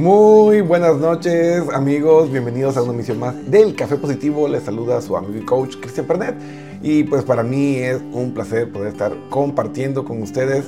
Muy 0.00 0.62
buenas 0.62 0.96
noches 0.96 1.62
amigos, 1.74 2.30
bienvenidos 2.30 2.74
a 2.78 2.82
una 2.82 2.94
emisión 2.94 3.18
más 3.18 3.34
del 3.50 3.76
Café 3.76 3.96
Positivo. 3.96 4.48
Les 4.48 4.62
saluda 4.62 4.98
su 5.02 5.14
amigo 5.14 5.36
y 5.36 5.44
coach 5.44 5.76
Cristian 5.78 6.06
Pernet 6.06 6.36
y 6.80 7.04
pues 7.04 7.22
para 7.22 7.42
mí 7.42 7.74
es 7.74 8.00
un 8.10 8.32
placer 8.32 8.72
poder 8.72 8.92
estar 8.92 9.14
compartiendo 9.28 10.06
con 10.06 10.22
ustedes 10.22 10.64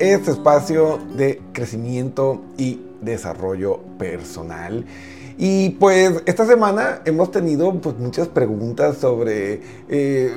este 0.00 0.32
espacio 0.32 0.98
de 1.16 1.40
crecimiento 1.52 2.42
y 2.58 2.80
desarrollo 3.00 3.78
personal. 4.00 4.84
Y 5.38 5.70
pues 5.70 6.20
esta 6.26 6.44
semana 6.44 7.02
hemos 7.04 7.30
tenido 7.30 7.72
pues, 7.80 7.96
muchas 7.98 8.26
preguntas 8.26 8.96
sobre 8.96 9.60
eh, 9.90 10.34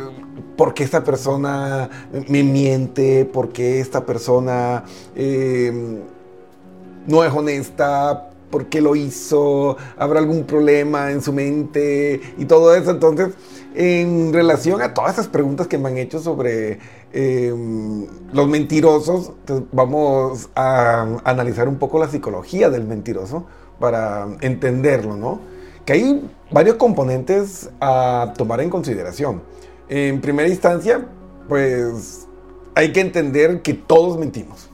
por 0.55 0.75
qué 0.75 0.83
esta 0.83 1.03
persona 1.03 1.89
me 2.27 2.43
miente, 2.43 3.25
por 3.25 3.49
qué 3.49 3.79
esta 3.79 4.05
persona... 4.05 4.83
Eh, 5.15 6.03
no 7.07 7.23
es 7.23 7.31
honesta, 7.31 8.31
por 8.49 8.67
qué 8.67 8.81
lo 8.81 8.95
hizo, 8.95 9.77
habrá 9.97 10.19
algún 10.19 10.43
problema 10.43 11.11
en 11.11 11.21
su 11.21 11.33
mente 11.33 12.21
y 12.37 12.45
todo 12.45 12.73
eso. 12.75 12.91
Entonces, 12.91 13.33
en 13.75 14.33
relación 14.33 14.81
a 14.81 14.93
todas 14.93 15.13
esas 15.13 15.27
preguntas 15.27 15.67
que 15.67 15.77
me 15.77 15.89
han 15.89 15.97
hecho 15.97 16.19
sobre 16.19 16.79
em, 17.11 18.07
los 18.31 18.47
mentirosos, 18.47 19.33
vamos 19.71 20.49
a 20.55 21.19
analizar 21.23 21.67
un 21.67 21.77
poco 21.77 21.99
la 21.99 22.07
psicología 22.07 22.69
del 22.69 22.85
mentiroso 22.85 23.45
para 23.79 24.27
entenderlo, 24.41 25.17
¿no? 25.17 25.39
Que 25.85 25.93
hay 25.93 26.29
varios 26.51 26.77
componentes 26.77 27.69
a 27.81 28.33
tomar 28.37 28.61
en 28.61 28.69
consideración. 28.69 29.41
En 29.89 30.21
primera 30.21 30.47
instancia, 30.47 31.05
pues 31.47 32.27
hay 32.75 32.91
que 32.91 33.01
entender 33.01 33.61
que 33.61 33.73
todos 33.73 34.17
mentimos. 34.17 34.69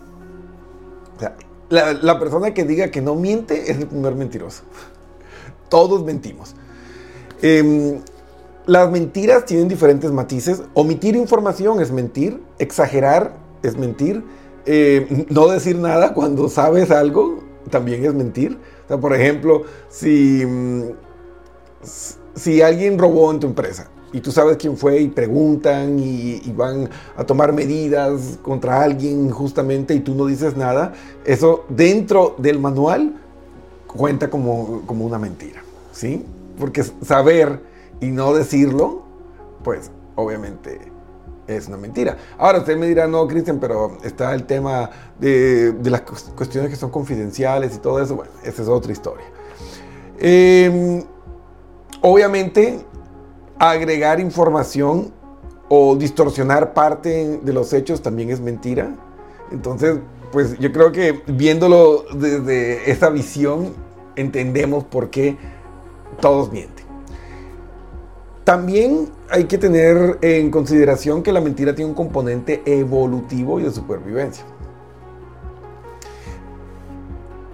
O 1.17 1.19
sea, 1.19 1.35
la, 1.71 2.19
persona 2.19 2.53
que 2.53 2.65
diga 2.65 2.91
que 2.91 3.01
no 3.01 3.15
miente 3.15 3.71
es 3.71 3.77
el 3.77 3.87
primer 3.87 4.15
mentiroso. 4.15 4.63
Todos 5.69 6.03
mentimos. 6.03 6.53
Em, 7.41 7.99
las 8.65 8.91
mentiras 8.91 9.45
tienen 9.45 9.67
diferentes 9.67 10.11
matices. 10.11 10.63
Omitir 10.73 11.15
información 11.15 11.81
es 11.81 11.91
mentir. 11.91 12.41
Exagerar 12.59 13.33
es 13.63 13.77
mentir. 13.77 14.23
Em, 14.65 15.25
no 15.29 15.47
decir 15.47 15.77
nada 15.77 16.13
cuando 16.13 16.49
sabes 16.49 16.91
algo 16.91 17.39
también 17.69 18.05
es 18.05 18.13
mentir. 18.13 18.57
por 18.99 19.15
ejemplo, 19.15 19.63
si, 19.87 20.45
mm, 20.45 20.83
si 22.35 22.61
alguien 22.61 22.99
robó 22.99 23.31
en 23.31 23.39
tu 23.39 23.47
empresa 23.47 23.89
y 24.13 24.19
tú 24.21 24.31
sabes 24.31 24.57
quién 24.57 24.77
fue 24.77 25.01
y 25.01 25.07
preguntan 25.07 25.99
y, 25.99 26.39
van 26.55 26.89
a 27.15 27.23
tomar 27.23 27.53
medidas 27.53 28.39
contra 28.41 28.81
alguien 28.81 29.29
justamente 29.29 29.93
y 29.93 29.99
tú 30.01 30.15
no 30.15 30.25
dices 30.25 30.57
nada, 30.57 30.93
eso 31.25 31.65
dentro 31.69 32.35
del 32.37 32.59
manual 32.59 33.15
cuenta 33.87 34.29
como, 34.29 34.81
como 34.85 35.05
una 35.05 35.17
mentira, 35.17 35.63
¿sí? 35.91 36.25
Porque 36.59 36.83
saber 36.83 37.61
y 37.99 38.07
no 38.07 38.33
decirlo, 38.33 39.03
pues 39.63 39.91
obviamente 40.15 40.91
es 41.47 41.67
una 41.67 41.77
mentira. 41.77 42.17
Ahora 42.37 42.59
usted 42.59 42.77
me 42.77 42.87
dirá, 42.87 43.07
no, 43.07 43.27
Cristian, 43.27 43.59
pero 43.59 43.97
está 44.03 44.33
el 44.33 44.43
tema 44.45 44.89
de, 45.19 45.73
las 45.83 46.01
cuestiones 46.01 46.69
que 46.69 46.75
son 46.75 46.89
confidenciales 46.89 47.75
y 47.75 47.79
todo 47.79 48.01
eso. 48.01 48.15
Bueno, 48.15 48.31
esa 48.43 48.61
es 48.61 48.67
otra 48.67 48.91
historia. 48.91 49.25
Em, 50.19 51.03
obviamente 52.01 52.85
agregar 53.69 54.19
información 54.19 55.13
o 55.69 55.95
distorsionar 55.95 56.73
parte 56.73 57.39
de 57.43 57.53
los 57.53 57.73
hechos 57.73 58.01
también 58.01 58.31
es 58.31 58.41
mentira. 58.41 58.95
Entonces, 59.51 59.99
pues 60.31 60.57
yo 60.57 60.71
creo 60.71 60.91
que 60.91 61.21
viéndolo 61.27 62.05
desde 62.15 62.89
esa 62.89 63.11
visión, 63.11 63.73
entendemos 64.15 64.83
por 64.83 65.11
qué 65.11 65.37
todos 66.19 66.51
mienten. 66.51 66.85
También 68.43 69.09
hay 69.29 69.43
que 69.43 69.59
tener 69.59 70.17
en 70.21 70.49
consideración 70.49 71.21
que 71.21 71.31
la 71.31 71.39
mentira 71.39 71.75
tiene 71.75 71.89
un 71.89 71.95
componente 71.95 72.63
evolutivo 72.65 73.59
y 73.59 73.63
de 73.63 73.71
supervivencia. 73.71 74.43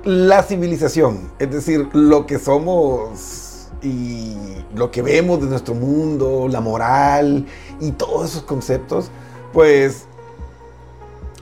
La 0.05 0.41
civilización, 0.41 1.31
es 1.37 1.51
decir, 1.51 1.89
lo 1.91 2.25
que 2.25 2.39
somos 2.39 3.46
y 3.81 4.35
lo 4.75 4.91
que 4.91 5.01
vemos 5.01 5.39
de 5.41 5.47
nuestro 5.47 5.73
mundo, 5.73 6.47
la 6.49 6.61
moral 6.61 7.45
y 7.79 7.91
todos 7.91 8.31
esos 8.31 8.43
conceptos, 8.43 9.09
pues 9.53 10.05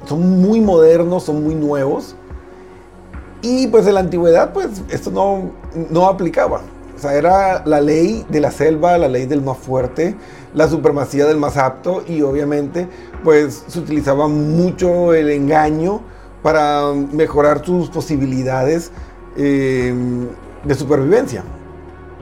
son 0.06 0.42
muy 0.42 0.62
modernos, 0.62 1.24
son 1.24 1.44
muy 1.44 1.56
nuevos. 1.56 2.16
Y 3.42 3.68
pues 3.68 3.86
en 3.88 3.94
la 3.94 4.00
antigüedad, 4.00 4.54
pues 4.54 4.82
esto 4.90 5.12
no, 5.12 5.52
no 5.90 6.08
aplicaba. 6.08 6.62
O 6.96 7.00
sea, 7.00 7.14
era 7.14 7.64
la 7.66 7.82
ley 7.82 8.26
de 8.30 8.40
la 8.40 8.52
selva, 8.52 8.98
la 8.98 9.08
ley 9.08 9.26
del 9.26 9.42
más 9.42 9.58
fuerte, 9.58 10.16
la 10.54 10.68
supremacía 10.70 11.26
del 11.26 11.38
más 11.38 11.58
apto 11.58 12.04
y 12.08 12.22
obviamente 12.22 12.88
pues 13.24 13.66
se 13.68 13.80
utilizaba 13.80 14.28
mucho 14.28 15.14
el 15.14 15.30
engaño 15.30 16.02
para 16.42 16.94
mejorar 16.94 17.66
sus 17.66 17.90
posibilidades 17.90 18.92
eh, 19.36 19.94
de 20.64 20.76
supervivencia 20.76 21.44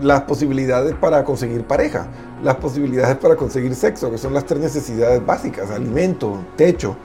las 0.04 0.22
posibilidades 0.22 0.94
para 0.96 1.24
conseguir 1.24 1.64
pareja, 1.64 2.08
las 2.44 2.56
posibilidades 2.56 3.18
para 3.18 3.36
conseguir 3.36 3.74
sexo, 3.76 4.12
que 4.12 4.18
son 4.18 4.34
las 4.34 4.46
tres 4.46 4.60
necesidades 4.62 5.26
básicas, 5.26 5.72
alimento, 5.72 6.38
techo. 6.56 6.96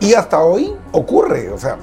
Y 0.00 0.14
hasta 0.14 0.40
hoy 0.40 0.72
ocurre, 0.92 1.50
o 1.50 1.58
sea, 1.58 1.78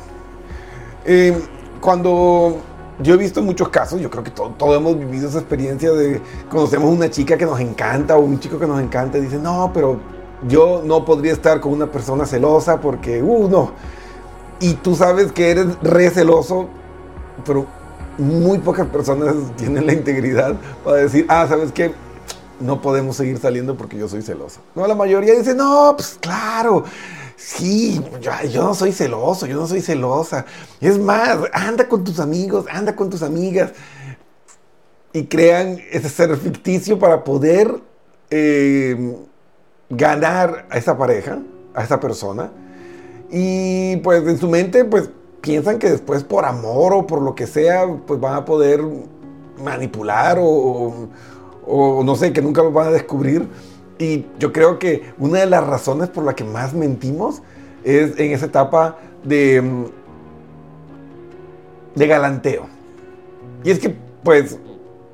eh, 1.03 1.37
cuando 1.81 2.57
yo 2.99 3.15
he 3.15 3.17
visto 3.17 3.41
muchos 3.41 3.69
casos, 3.69 3.99
yo 3.99 4.09
creo 4.09 4.23
que 4.23 4.31
todos 4.31 4.77
hemos 4.77 4.97
vivido 4.97 5.27
esa 5.27 5.39
experiencia 5.39 5.91
de 5.91 6.21
conocemos 6.49 6.89
una 6.89 7.09
chica 7.09 7.37
que 7.37 7.45
nos 7.45 7.59
encanta 7.59 8.15
o 8.17 8.21
un 8.21 8.39
chico 8.39 8.57
que 8.57 8.67
nos 8.67 8.81
encanta 8.81 9.17
y 9.17 9.21
dice, 9.21 9.37
no, 9.37 9.71
pero 9.73 9.99
yo 10.47 10.81
no 10.85 11.03
podría 11.03 11.33
estar 11.33 11.59
con 11.59 11.73
una 11.73 11.87
persona 11.87 12.25
celosa 12.25 12.79
porque, 12.79 13.21
uh, 13.21 13.49
no. 13.49 13.71
Y 14.59 14.75
tú 14.75 14.95
sabes 14.95 15.31
que 15.31 15.51
eres 15.51 15.67
re 15.81 16.09
celoso, 16.09 16.69
pero 17.45 17.65
muy 18.17 18.59
pocas 18.59 18.87
personas 18.87 19.35
tienen 19.57 19.85
la 19.85 19.93
integridad 19.93 20.55
para 20.83 20.97
decir, 20.97 21.25
ah, 21.29 21.45
¿sabes 21.47 21.71
qué? 21.71 21.93
No 22.59 22.81
podemos 22.81 23.17
seguir 23.17 23.37
saliendo 23.37 23.75
porque 23.75 23.97
yo 23.97 24.07
soy 24.07 24.21
celoso. 24.21 24.61
No, 24.75 24.87
la 24.87 24.95
mayoría 24.95 25.33
dice, 25.33 25.53
no, 25.53 25.93
pues 25.97 26.17
claro, 26.21 26.85
sí, 27.35 28.01
yo, 28.21 28.63
no 28.63 28.73
soy 28.73 28.91
celoso, 28.91 29.45
yo 29.45 29.57
no 29.57 29.67
soy 29.67 29.81
celosa. 29.81 30.45
Es 30.79 30.97
más, 30.97 31.39
anda 31.51 31.87
con 31.87 32.03
tus 32.03 32.19
amigos, 32.19 32.65
anda 32.71 32.95
con 32.95 33.09
tus 33.09 33.21
amigas. 33.21 33.71
Y 35.11 35.25
crean 35.25 35.79
ese 35.91 36.09
ser 36.09 36.35
ficticio 36.37 36.99
para 36.99 37.23
poder 37.23 37.81
eh, 38.29 39.15
ganar 39.89 40.67
a 40.69 40.77
esa 40.77 40.97
pareja, 40.97 41.39
a 41.73 41.83
esa 41.83 41.99
persona. 41.99 42.51
Y 43.31 43.97
pues 43.97 44.25
en 44.27 44.37
su 44.37 44.49
mente, 44.49 44.85
pues 44.85 45.09
piensan 45.45 45.77
que 45.77 45.91
después 45.91 46.23
por 46.23 46.43
amor 46.43 46.93
o 46.93 47.05
por 47.05 47.21
lo 47.21 47.35
que 47.35 47.45
sea, 47.45 47.85
pues 48.07 48.19
van 48.19 48.33
a 48.33 48.45
poder 48.45 48.81
manipular 49.63 50.39
o, 50.41 51.07
no 52.03 52.15
sé, 52.15 52.33
que 52.33 52.41
nunca 52.41 52.63
lo 52.63 52.71
van 52.71 52.87
a 52.87 52.91
descubrir. 52.91 53.47
Y 53.99 54.25
yo 54.39 54.51
creo 54.51 54.79
que 54.79 55.13
una 55.19 55.39
de 55.39 55.45
las 55.45 55.65
razones 55.65 56.09
por 56.09 56.23
la 56.23 56.35
que 56.35 56.43
más 56.43 56.73
mentimos 56.73 57.43
es 57.83 58.19
en 58.19 58.31
esa 58.31 58.47
etapa 58.47 58.97
de, 59.23 59.85
de 61.93 62.07
galanteo. 62.07 62.65
Y 63.63 63.69
es 63.69 63.77
que, 63.77 63.95
pues, 64.23 64.57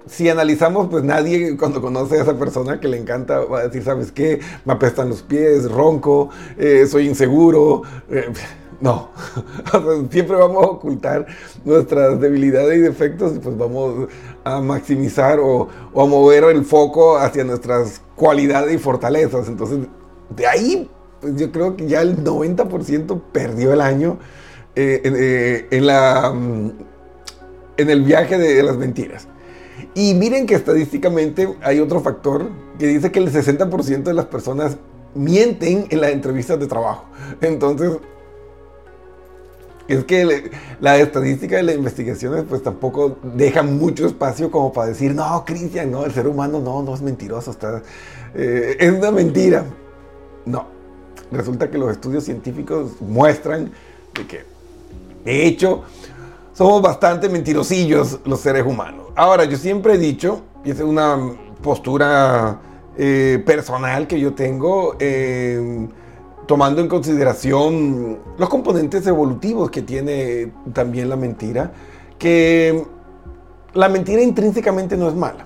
si 0.07 0.29
analizamos, 0.29 0.87
pues 0.89 1.03
nadie 1.03 1.57
cuando 1.57 1.81
conoce 1.81 2.19
a 2.19 2.21
esa 2.23 2.39
persona 2.39 2.79
que 2.79 2.87
le 2.87 2.97
encanta 2.97 3.39
va 3.39 3.59
a 3.59 3.63
decir, 3.67 3.83
¿sabes 3.83 4.13
qué? 4.13 4.39
Me 4.63 4.73
apestan 4.73 5.09
los 5.09 5.23
pies, 5.23 5.69
ronco, 5.69 6.29
eh, 6.57 6.87
soy 6.87 7.07
inseguro. 7.07 7.81
Eh, 8.09 8.31
no, 8.81 9.09
siempre 10.09 10.35
vamos 10.35 10.63
a 10.63 10.67
ocultar 10.67 11.27
nuestras 11.63 12.19
debilidades 12.19 12.77
y 12.77 12.81
defectos 12.81 13.35
y 13.35 13.39
pues 13.39 13.55
vamos 13.57 14.09
a 14.43 14.59
maximizar 14.59 15.39
o, 15.39 15.69
a 15.95 16.05
mover 16.05 16.43
el 16.45 16.65
foco 16.65 17.17
hacia 17.17 17.43
nuestras 17.43 18.01
cualidades 18.15 18.73
y 18.73 18.77
fortalezas. 18.79 19.47
Entonces, 19.47 19.79
de 20.35 20.47
ahí, 20.47 20.89
pues 21.19 21.35
yo 21.35 21.51
creo 21.51 21.75
que 21.75 21.87
ya 21.87 22.01
el 22.01 22.23
90% 22.23 23.21
perdió 23.31 23.71
el 23.73 23.81
año 23.81 24.17
eh, 24.75 25.01
eh, 25.03 25.67
en, 25.69 25.85
la, 25.85 26.31
mm, 26.33 26.71
en 27.77 27.89
el 27.89 28.01
viaje 28.01 28.37
de 28.37 28.63
las 28.63 28.77
mentiras. 28.77 29.27
Y 29.93 30.15
miren 30.15 30.45
que 30.47 30.55
estadísticamente 30.55 31.55
hay 31.61 31.79
otro 31.79 31.99
factor 31.99 32.49
que 32.79 32.87
dice 32.87 33.11
que 33.11 33.19
el 33.19 33.31
60% 33.31 34.03
de 34.03 34.13
las 34.13 34.25
personas 34.25 34.77
mienten 35.13 35.85
en 35.89 36.01
las 36.01 36.11
entrevistas 36.11 36.59
de 36.59 36.67
trabajo. 36.67 37.05
Entonces, 37.41 37.91
es 39.87 40.03
que 40.05 40.51
la 40.79 40.97
estadística 40.97 41.57
de 41.57 41.63
las 41.63 41.75
investigaciones 41.75 42.45
pues 42.47 42.63
tampoco 42.63 43.17
deja 43.23 43.63
mucho 43.63 44.05
espacio 44.05 44.49
como 44.51 44.71
para 44.71 44.87
decir, 44.89 45.13
no, 45.13 45.43
Cristian, 45.45 45.91
no, 45.91 46.05
el 46.05 46.11
ser 46.13 46.27
humano 46.27 46.59
no, 46.59 46.81
no 46.81 46.93
es 46.93 47.01
mentiroso, 47.01 47.51
está, 47.51 47.81
eh, 48.35 48.77
es 48.79 48.91
una 48.91 49.11
mentira. 49.11 49.65
No, 50.45 50.65
resulta 51.31 51.69
que 51.69 51.77
los 51.77 51.91
estudios 51.91 52.23
científicos 52.23 52.93
muestran 53.01 53.71
de 54.13 54.27
que, 54.27 54.45
de 55.25 55.45
hecho, 55.45 55.83
somos 56.53 56.81
bastante 56.81 57.29
mentirosillos 57.29 58.19
los 58.25 58.39
seres 58.39 58.65
humanos. 58.65 59.07
Ahora, 59.15 59.45
yo 59.45 59.57
siempre 59.57 59.95
he 59.95 59.97
dicho, 59.97 60.41
y 60.63 60.71
es 60.71 60.79
una 60.79 61.17
postura 61.61 62.59
eh, 62.97 63.41
personal 63.45 64.07
que 64.07 64.19
yo 64.19 64.33
tengo, 64.33 64.95
eh, 64.99 65.87
tomando 66.47 66.81
en 66.81 66.87
consideración 66.87 68.19
los 68.37 68.49
componentes 68.49 69.05
evolutivos 69.07 69.69
que 69.71 69.81
tiene 69.81 70.51
también 70.73 71.09
la 71.09 71.15
mentira, 71.15 71.71
que 72.17 72.85
la 73.73 73.89
mentira 73.89 74.21
intrínsecamente 74.21 74.97
no 74.97 75.07
es 75.07 75.15
mala. 75.15 75.45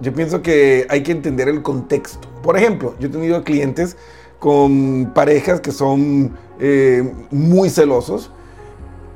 Yo 0.00 0.12
pienso 0.14 0.42
que 0.42 0.86
hay 0.88 1.02
que 1.02 1.12
entender 1.12 1.48
el 1.48 1.62
contexto. 1.62 2.28
Por 2.42 2.56
ejemplo, 2.56 2.94
yo 3.00 3.08
he 3.08 3.10
tenido 3.10 3.42
clientes 3.42 3.96
con 4.38 5.10
parejas 5.14 5.60
que 5.60 5.72
son 5.72 6.36
eh, 6.60 7.12
muy 7.30 7.68
celosos 7.68 8.30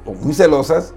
o 0.05 0.13
muy 0.15 0.35
celosas 0.35 0.95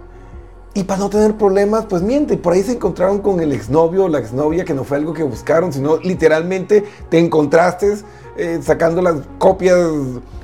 y 0.78 0.84
para 0.84 1.00
no 1.00 1.10
tener 1.10 1.38
problemas, 1.38 1.86
pues 1.86 2.02
miente. 2.02 2.36
Por 2.36 2.52
ahí 2.52 2.62
se 2.62 2.74
encontraron 2.74 3.20
con 3.20 3.40
el 3.40 3.54
exnovio 3.54 4.06
o 4.06 4.10
la 4.10 4.20
exnovia 4.20 4.66
que 4.66 4.74
no 4.74 4.84
fue 4.84 4.98
algo 4.98 5.14
que 5.14 5.24
buscaron, 5.24 5.72
sino 5.72 5.96
literalmente 5.98 6.84
te 7.10 7.18
encontraste 7.18 7.96
eh, 8.38 8.60
sacando 8.62 9.02
las 9.02 9.16
copias 9.38 9.78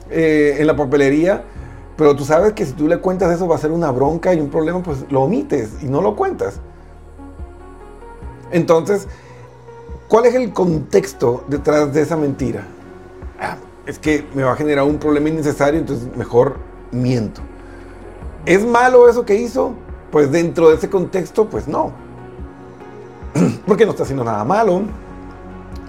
eh, 0.09 0.57
en 0.59 0.67
la 0.67 0.75
papelería. 0.75 1.43
Pero 1.97 2.15
tú 2.15 2.25
sabes 2.25 2.53
que 2.53 2.65
si 2.65 2.73
tú 2.73 2.87
le 2.87 2.97
cuentas 2.97 3.31
eso 3.31 3.47
va 3.47 3.55
a 3.55 3.59
ser 3.59 3.71
una 3.71 3.91
bronca 3.91 4.33
y 4.33 4.39
un 4.39 4.49
problema, 4.49 4.81
pues 4.81 5.05
lo 5.09 5.21
omites 5.21 5.83
y 5.83 5.85
no 5.85 6.01
lo 6.01 6.15
cuentas. 6.15 6.59
Entonces, 8.51 9.07
¿cuál 10.07 10.25
es 10.25 10.35
el 10.35 10.51
contexto 10.51 11.43
detrás 11.47 11.93
de 11.93 12.01
esa 12.01 12.17
mentira? 12.17 12.63
Ah, 13.39 13.57
es 13.85 13.99
que 13.99 14.25
me 14.33 14.43
va 14.43 14.53
a 14.53 14.55
generar 14.55 14.85
un 14.85 14.97
problema 14.97 15.29
innecesario, 15.29 15.79
entonces 15.79 16.07
mejor 16.15 16.57
miento. 16.91 17.41
¿Es 18.45 18.65
malo 18.65 19.07
eso 19.07 19.25
que 19.25 19.35
hizo? 19.35 19.73
Pues 20.11 20.31
dentro 20.31 20.69
de 20.69 20.75
ese 20.75 20.89
contexto, 20.89 21.45
pues 21.45 21.67
no. 21.67 21.91
Porque 23.65 23.85
no 23.85 23.91
está 23.91 24.03
haciendo 24.03 24.23
nada 24.23 24.43
malo. 24.43 24.81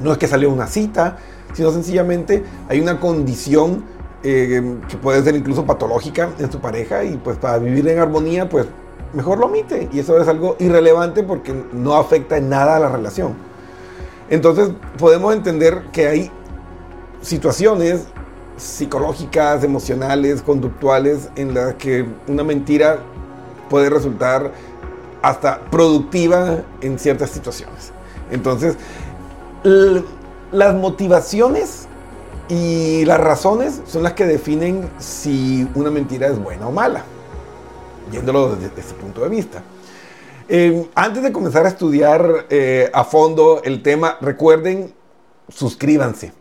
No 0.00 0.12
es 0.12 0.19
que 0.19 0.26
salió 0.26 0.50
una 0.50 0.66
cita, 0.66 1.16
sino 1.52 1.70
sencillamente 1.70 2.43
hay 2.69 2.81
una 2.81 2.99
condición 3.00 3.84
eh, 4.22 4.78
que 4.88 4.96
puede 4.96 5.22
ser 5.22 5.34
incluso 5.34 5.66
patológica 5.66 6.31
en 6.38 6.50
su 6.50 6.60
pareja 6.60 7.02
y 7.04 7.16
pues 7.16 7.38
para 7.38 7.58
vivir 7.58 7.88
en 7.88 7.99
armonía, 7.99 8.49
pues 8.49 8.66
mejor 9.12 9.38
lo 9.38 9.46
omite. 9.46 9.88
Y 9.93 9.99
eso 9.99 10.20
es 10.20 10.28
algo 10.28 10.56
irrelevante 10.58 11.22
porque 11.22 11.52
no 11.72 11.96
afecta 11.96 12.37
en 12.37 12.49
nada 12.49 12.76
a 12.76 12.81
la 12.81 12.88
relación. 12.88 13.34
Entonces 14.31 14.70
podemos 14.99 15.34
entender 15.34 15.82
que 15.93 16.06
hay 16.06 16.31
situaciones 17.20 18.06
psicológicas, 18.56 19.64
emocionales, 19.64 20.43
conductuales, 20.43 21.28
en 21.37 21.54
las 21.54 21.75
que 21.75 22.06
una 22.28 22.44
mentira 22.44 22.99
puede 23.69 23.90
resultar 23.90 24.52
hasta 25.20 25.60
productiva 25.70 26.58
en 26.81 26.99
ciertas 26.99 27.31
situaciones. 27.31 27.93
Entonces, 28.31 28.76
las 30.52 30.75
motivaciones 30.75 31.87
y 32.49 33.04
las 33.04 33.20
razones 33.20 33.82
son 33.87 34.02
las 34.02 34.12
que 34.12 34.26
definen 34.26 34.88
si 34.99 35.69
una 35.75 35.90
mentira 35.90 36.28
es 36.28 36.38
buena 36.38 36.69
o 36.69 36.72
mala, 36.72 37.04
viéndolo 38.10 38.54
desde, 38.56 38.81
ese 38.81 38.94
punto 38.94 39.22
de 39.22 39.28
vista. 39.28 39.62
Eh, 40.49 40.88
antes 40.94 41.22
de 41.22 41.32
comenzar 41.32 41.64
a 41.66 41.69
estudiar 41.69 42.46
eh, 42.50 42.90
a 42.93 43.04
fondo 43.04 43.62
el 43.64 43.82
tema, 43.82 44.19
recuerden, 44.20 44.93
suscríbanse 45.49 46.32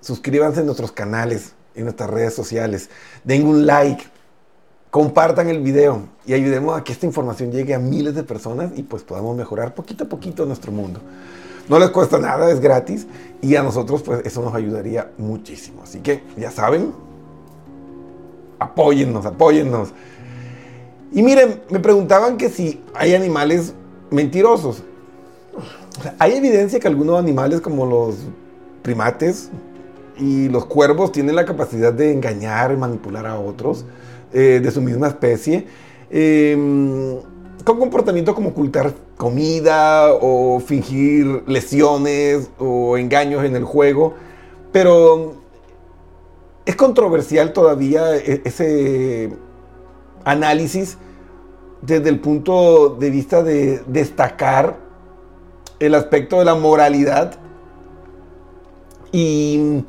suscríbanse 0.00 0.60
en 0.60 0.66
nuestros 0.66 0.92
canales, 0.92 1.52
en 1.74 1.84
nuestras 1.84 2.10
redes 2.10 2.34
sociales, 2.34 2.90
den 3.24 3.46
un 3.46 3.66
like, 3.66 4.04
compartan 4.90 5.48
el 5.48 5.60
video 5.60 6.02
y 6.24 6.34
ayudemos 6.34 6.78
a 6.78 6.84
que 6.84 6.92
esta 6.92 7.06
información 7.06 7.50
llegue 7.50 7.74
a 7.74 7.78
miles 7.78 8.14
de 8.14 8.22
personas 8.22 8.72
y 8.76 8.82
pues 8.82 9.02
podamos 9.02 9.36
mejorar 9.36 9.74
poquito 9.74 10.04
a 10.04 10.08
poquito 10.08 10.46
nuestro 10.46 10.72
mundo. 10.72 11.00
No 11.68 11.78
les 11.78 11.90
cuesta 11.90 12.18
nada, 12.18 12.50
es 12.50 12.60
gratis 12.60 13.06
y 13.40 13.56
a 13.56 13.62
nosotros 13.62 14.02
pues 14.02 14.24
eso 14.24 14.42
nos 14.42 14.54
ayudaría 14.54 15.10
muchísimo. 15.18 15.82
Así 15.82 16.00
que 16.00 16.22
ya 16.36 16.50
saben, 16.50 16.92
apóyennos, 18.58 19.26
apóyennos. 19.26 19.90
Y 21.12 21.22
miren, 21.22 21.62
me 21.70 21.80
preguntaban 21.80 22.36
que 22.36 22.48
si 22.48 22.82
hay 22.94 23.14
animales 23.14 23.74
mentirosos. 24.10 24.82
hay 26.18 26.34
evidencia 26.34 26.80
que 26.80 26.88
algunos 26.88 27.18
animales 27.18 27.60
como 27.60 27.86
los 27.86 28.16
primates, 28.82 29.50
y 30.18 30.48
los 30.48 30.66
cuervos 30.66 31.12
tienen 31.12 31.34
la 31.34 31.44
capacidad 31.44 31.92
de 31.92 32.12
engañar 32.12 32.76
manipular 32.76 33.26
a 33.26 33.38
otros 33.38 33.84
eh, 34.32 34.60
de 34.62 34.70
su 34.70 34.80
misma 34.80 35.08
especie. 35.08 35.66
Em, 36.10 37.18
con 37.64 37.78
comportamientos 37.78 38.34
como 38.34 38.50
ocultar 38.50 38.92
comida 39.16 40.12
o 40.12 40.60
fingir 40.60 41.42
lesiones 41.46 42.50
o 42.58 42.96
engaños 42.96 43.44
en 43.44 43.56
el 43.56 43.64
juego. 43.64 44.14
Pero 44.72 45.34
es 46.66 46.76
controversial 46.76 47.52
todavía 47.52 48.16
e-, 48.16 48.42
ese 48.44 49.32
análisis 50.24 50.98
desde 51.82 52.08
el 52.08 52.20
punto 52.20 52.90
de 52.90 53.10
vista 53.10 53.42
de 53.42 53.82
destacar 53.86 54.78
el 55.80 55.94
aspecto 55.94 56.38
de 56.38 56.44
la 56.44 56.54
moralidad 56.54 57.38
y 59.12 59.84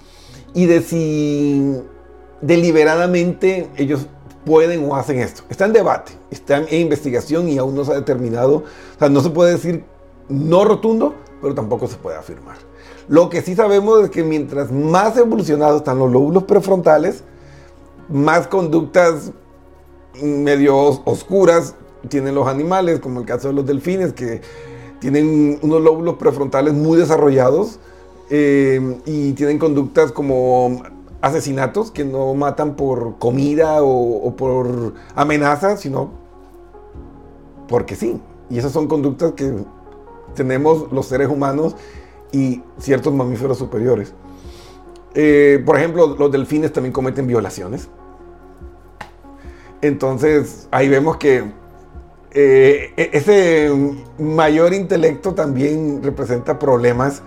y 0.56 0.66
de 0.66 0.82
si 0.82 1.76
deliberadamente 2.42 3.70
ellos 3.76 4.08
pueden 4.46 4.90
o 4.90 4.96
hacen 4.96 5.20
esto. 5.20 5.44
Está 5.50 5.66
en 5.66 5.74
debate, 5.74 6.14
está 6.36 6.58
en 6.58 6.82
investigación 6.82 7.50
y 7.50 7.58
aún 7.58 7.76
no 7.76 7.84
se 7.86 7.92
ha 7.92 7.96
determinado. 7.96 8.58
O 8.58 9.00
sea, 9.00 9.10
no 9.10 9.22
se 9.22 9.30
puede 9.30 9.54
decir 9.54 9.84
no 10.30 10.66
rotundo, 10.66 11.16
pero 11.42 11.54
tampoco 11.54 11.88
se 11.88 11.98
puede 11.98 12.18
afirmar. 12.18 12.58
Lo 13.08 13.30
que 13.30 13.42
sí 13.42 13.56
sabemos 13.56 14.04
es 14.04 14.10
que 14.10 14.24
mientras 14.24 14.72
más 14.72 15.18
evolucionados 15.18 15.78
están 15.78 16.00
los 16.00 16.12
lóbulos 16.12 16.44
prefrontales, 16.44 17.24
más 18.10 18.48
conductas 18.48 19.32
medio 20.22 20.78
oscuras 20.78 21.76
tienen 22.10 22.36
los 22.36 22.48
animales, 22.48 23.00
como 23.00 23.20
el 23.20 23.26
caso 23.26 23.50
de 23.50 23.54
los 23.54 23.66
delfines, 23.66 24.14
que 24.14 24.42
tienen 25.00 25.60
unos 25.62 25.82
lóbulos 25.82 26.16
prefrontales 26.16 26.74
muy 26.74 26.98
desarrollados 26.98 27.80
eh, 28.30 29.00
y 29.06 29.34
tienen 29.34 29.60
conductas 29.60 30.12
como 30.12 30.84
asesinatos 31.22 31.92
que 31.92 32.06
no 32.06 32.34
matan 32.36 32.76
por 32.76 33.18
comida 33.18 33.82
o, 33.82 34.36
por 34.36 34.94
amenaza, 35.16 35.78
sino 35.78 36.12
porque 37.68 37.96
sí. 37.96 38.22
Y 38.50 38.58
esas 38.58 38.72
son 38.72 38.88
conductas 38.88 39.34
que 39.34 39.54
tenemos 40.36 40.92
los 40.92 41.08
seres 41.08 41.30
humanos 41.30 41.76
y 42.32 42.62
ciertos 42.78 43.14
mamíferos 43.14 43.58
superiores. 43.58 44.14
Eh, 45.14 45.64
por 45.66 45.78
ejemplo, 45.78 46.16
los 46.18 46.32
delfines 46.32 46.74
también 46.74 46.94
cometen 46.94 47.26
violaciones. 47.28 47.90
Entonces, 49.82 50.68
ahí 50.72 50.90
vemos 50.90 51.18
que 51.18 51.44
eh, 52.32 52.94
e-, 52.98 53.10
ese 53.14 53.72
mayor 54.20 54.74
intelecto 54.74 55.34
también 55.34 56.02
representa 56.04 56.60
problemas 56.60 57.22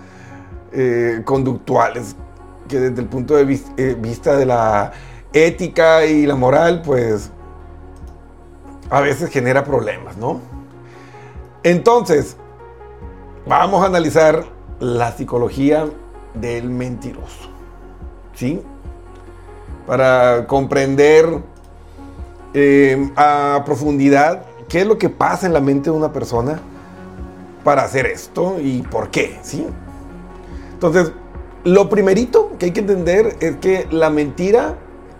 eh, 0.71 1.21
conductuales 1.25 2.15
que 2.67 2.79
desde 2.79 3.01
el 3.01 3.07
punto 3.07 3.35
de 3.35 3.59
eh, 3.77 3.97
vista 3.99 4.37
de 4.37 4.45
la 4.45 4.91
ética 5.33 6.05
y 6.05 6.27
la 6.27 6.35
moral, 6.35 6.83
pues 6.85 7.31
a 8.89 9.01
veces 9.01 9.29
genera 9.29 9.63
problemas, 9.63 10.17
¿no? 10.17 10.41
Entonces, 11.63 12.37
vamos 13.47 13.83
a 13.83 13.87
analizar 13.87 14.45
la 14.79 15.11
psicología 15.11 15.87
del 16.33 16.69
mentiroso, 16.69 17.49
¿sí? 18.33 18.61
Para 19.85 20.47
comprender 20.47 21.41
eh, 22.53 23.11
a 23.15 23.63
profundidad 23.65 24.43
qué 24.67 24.81
es 24.81 24.87
lo 24.87 24.97
que 24.97 25.09
pasa 25.09 25.45
en 25.45 25.53
la 25.53 25.59
mente 25.59 25.89
de 25.89 25.97
una 25.97 26.13
persona 26.13 26.59
para 27.63 27.83
hacer 27.83 28.05
esto 28.05 28.57
y 28.61 28.81
por 28.83 29.09
qué, 29.09 29.39
¿sí? 29.41 29.67
Entonces, 30.73 31.11
lo 31.65 31.89
primerito 31.89 32.53
que 32.57 32.67
hay 32.67 32.71
que 32.71 32.79
entender 32.79 33.35
es 33.41 33.57
que 33.57 33.87
la 33.91 34.09
mentira 34.09 34.75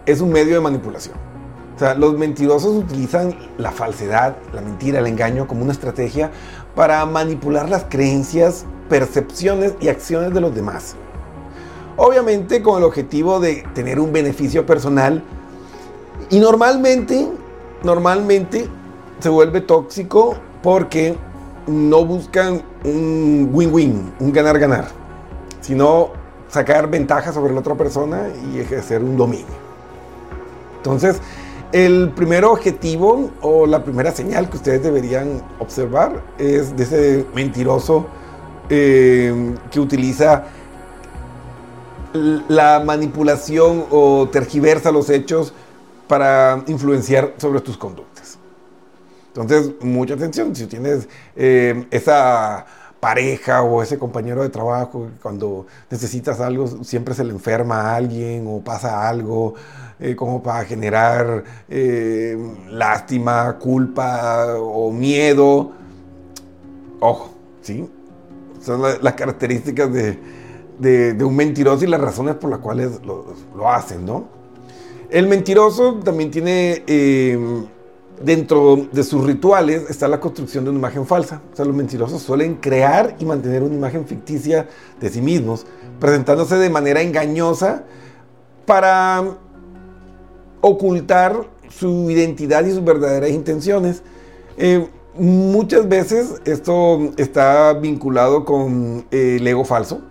es 0.06 0.22
un 0.22 0.32
medio 0.32 0.56
de 0.56 0.62
manipulación. 0.62 1.29
O 1.80 1.82
sea, 1.82 1.96
los 1.96 2.18
mentirosos 2.18 2.76
utilizan 2.76 3.34
la 3.58 3.72
falsedad, 3.72 4.36
la 4.54 4.60
mentira, 4.60 5.00
el 5.00 5.08
engaño 5.08 5.48
como 5.48 5.64
una 5.64 5.72
estrategia 5.72 6.30
para 6.76 7.06
manipular 7.06 7.70
las 7.70 7.86
creencias, 7.86 8.66
percepciones 8.90 9.76
y 9.80 9.88
acciones 9.88 10.34
de 10.34 10.42
los 10.42 10.54
demás. 10.54 10.98
Obviamente 11.96 12.62
con 12.62 12.80
el 12.80 12.84
objetivo 12.84 13.40
de 13.40 13.64
tener 13.74 14.02
un 14.02 14.12
beneficio 14.12 14.66
personal 14.66 15.24
y 16.30 16.40
normalmente, 16.40 17.30
normalmente 17.82 18.68
se 19.20 19.30
vuelve 19.30 19.62
tóxico 19.62 20.36
porque 20.62 21.16
no 21.66 22.04
buscan 22.04 22.62
un 22.84 23.52
win-win, 23.54 24.12
un 24.20 24.34
ganar-ganar 24.34 25.00
sino 25.62 26.10
sacar 26.50 26.90
ventaja 26.90 27.32
sobre 27.32 27.54
la 27.54 27.62
otra 27.62 27.76
persona 27.76 28.28
y 28.52 28.60
ejercer 28.60 29.02
un 29.02 29.16
dominio. 29.16 29.46
Entonces, 30.76 31.22
El 31.72 32.10
primer 32.16 32.46
objetivo 32.46 33.30
o 33.42 33.68
la 33.68 33.84
primera 33.84 34.12
señal 34.12 34.50
que 34.50 34.58
ustedes 34.58 34.82
deberían 34.82 35.44
observar 35.60 36.24
es 36.40 36.76
de 36.76 36.84
ese 36.84 37.26
mentiroso 37.36 38.08
eh, 38.70 39.56
que 39.70 39.80
utiliza 39.80 40.46
la 42.48 42.80
manipulación 42.84 43.86
o 43.92 44.28
tergiversa 44.32 44.92
los 44.92 45.12
hechos 45.12 45.54
para 46.08 46.64
influenciar 46.66 47.36
sobre 47.38 47.62
tus 47.62 47.78
conductas. 47.78 48.40
Entonces, 49.28 49.72
mucha 49.82 50.16
atención, 50.16 50.56
si 50.56 50.66
tienes 50.66 51.08
eh, 51.36 51.86
esa 51.92 52.66
pareja 53.00 53.62
o 53.62 53.82
ese 53.82 53.98
compañero 53.98 54.42
de 54.42 54.50
trabajo 54.50 55.10
cuando 55.22 55.66
necesitas 55.90 56.42
algo 56.42 56.84
siempre 56.84 57.14
se 57.14 57.24
le 57.24 57.32
enferma 57.32 57.82
a 57.82 57.96
alguien 57.96 58.46
o 58.48 58.60
pasa 58.60 59.08
algo 59.08 59.56
eh, 60.00 60.16
como 60.16 60.42
para 60.42 60.64
generar 60.64 61.44
eh, 61.68 62.38
lástima, 62.70 63.58
culpa 63.58 64.56
o 64.58 64.92
miedo. 64.92 65.72
Ojo, 67.02 67.32
¿sí? 67.62 67.90
Son 68.62 68.82
las 68.82 69.14
características 69.14 69.92
de, 69.92 71.24
un 71.24 71.36
mentiroso 71.36 71.84
y 71.84 71.88
las 71.88 72.00
razones 72.00 72.36
por 72.36 72.50
las 72.50 72.60
cuales 72.60 73.02
lo, 73.04 73.70
hacen, 73.70 74.06
¿no? 74.06 74.28
El 75.10 75.28
mentiroso 75.28 75.96
también 75.96 76.32
tiene 76.32 76.84
eh, 76.88 77.38
dentro 78.24 78.88
de 78.92 79.04
sus 79.04 79.26
rituales 79.26 79.90
está 79.90 80.08
la 80.08 80.20
construcción 80.20 80.64
de 80.64 80.70
una 80.70 80.80
imagen 80.80 81.06
falsa. 81.06 81.42
O 81.52 81.56
sea, 81.56 81.66
los 81.66 81.76
mentirosos 81.76 82.22
suelen 82.22 82.56
crear 82.56 83.16
y 83.20 83.26
mantener 83.26 83.64
una 83.64 83.76
imagen 83.76 84.06
ficticia 84.06 84.68
de 85.00 85.10
sí 85.10 85.22
mismos, 85.22 85.66
presentándose 86.00 86.56
de 86.56 86.70
manera 86.70 87.02
engañosa 87.02 87.84
para 88.66 89.38
ocultar 90.62 91.48
su 91.70 92.10
identidad 92.10 92.66
y 92.66 92.72
sus 92.72 92.84
verdaderas 92.84 93.30
intenciones. 93.32 94.04
Eh, 94.58 94.88
muchas 95.16 95.88
veces 95.88 96.42
esto 96.46 97.12
está 97.18 97.74
vinculado 97.74 98.46
con 98.46 99.06
eh, 99.12 99.38
el 99.40 99.48
ego 99.48 99.66
falso, 99.66 100.02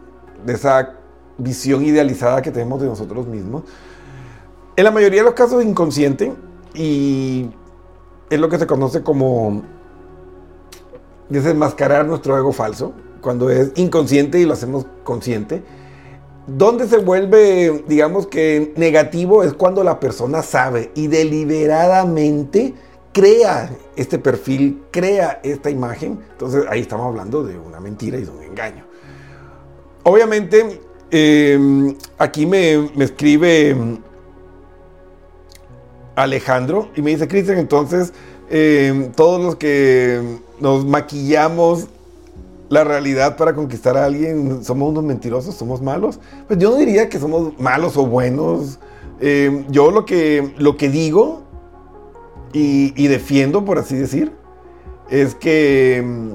de 0.45 0.55
esa 0.55 0.95
visión 1.37 1.85
idealizada 1.85 2.43
que 2.43 2.51
tenemos 2.51 2.81
de 2.81 2.87
nosotros 2.87 3.27
mismos. 3.27 3.65
En 4.77 4.85
la 4.85 4.91
mayoría 4.91 5.21
de 5.21 5.25
los 5.25 5.35
casos 5.35 5.65
inconsciente 5.65 6.33
y 6.75 7.51
es 8.31 8.39
lo 8.39 8.49
que 8.49 8.59
se 8.59 8.67
conoce 8.67 9.03
como 9.03 9.63
desenmascarar 11.29 12.07
nuestro 12.07 12.39
ego 12.39 12.53
falso, 12.53 12.93
cuando 13.21 13.51
es 13.51 13.73
inconsciente 13.77 14.41
y 14.41 14.45
lo 14.45 14.53
hacemos 14.53 14.87
consciente. 15.05 15.63
Donde 16.49 16.89
se 16.89 16.97
vuelve, 16.97 17.85
digamos 17.87 18.27
que 18.27 18.73
negativo, 18.77 19.45
es 19.45 19.53
cuando 19.53 19.85
la 19.85 20.01
persona 20.01 20.41
sabe 20.41 20.91
y 20.95 21.07
deliberadamente 21.07 22.73
crea 23.13 23.71
este 23.97 24.19
perfil, 24.19 24.83
crea 24.91 25.41
esta 25.43 25.69
imagen. 25.69 26.19
Entonces 26.33 26.65
ahí 26.71 26.81
estamos 26.81 27.07
hablando 27.07 27.45
de 27.45 27.59
una 27.59 27.81
mentira 27.81 28.17
y 28.17 28.25
de 28.25 28.31
un 28.31 28.43
engaño. 28.43 28.87
Obviamente, 30.05 30.81
em, 31.11 31.95
aquí 32.17 32.47
me, 32.47 32.93
me 32.97 33.05
escribe 33.05 33.77
Alejandro 36.17 36.89
y 36.97 37.03
me 37.03 37.11
dice, 37.11 37.29
Cristian, 37.29 37.59
entonces 37.59 38.15
em, 38.49 39.13
todos 39.13 39.39
los 39.43 39.57
que 39.57 40.39
nos 40.61 40.87
maquillamos 40.87 41.89
la 42.69 42.85
realidad 42.85 43.37
para 43.37 43.55
conquistar 43.55 43.97
a 43.97 44.05
alguien, 44.05 44.63
somos 44.63 44.91
unos 44.91 45.05
mentirosos, 45.05 45.55
somos 45.55 45.81
malos. 45.81 46.21
Pues 46.47 46.59
yo 46.59 46.71
no 46.71 46.77
diría 46.77 47.09
que 47.09 47.19
somos 47.19 47.59
malos 47.59 47.97
o 47.97 48.07
buenos. 48.07 48.79
Em, 49.21 49.67
yo 49.69 49.91
lo 49.91 50.05
que, 50.05 50.55
lo 50.59 50.77
que 50.77 50.89
digo 50.89 51.43
y, 52.53 53.07
defiendo, 53.09 53.65
por 53.65 53.79
así 53.79 53.97
decir, 53.97 54.33
es 55.11 55.35
que 55.35 55.99
em, 55.99 56.35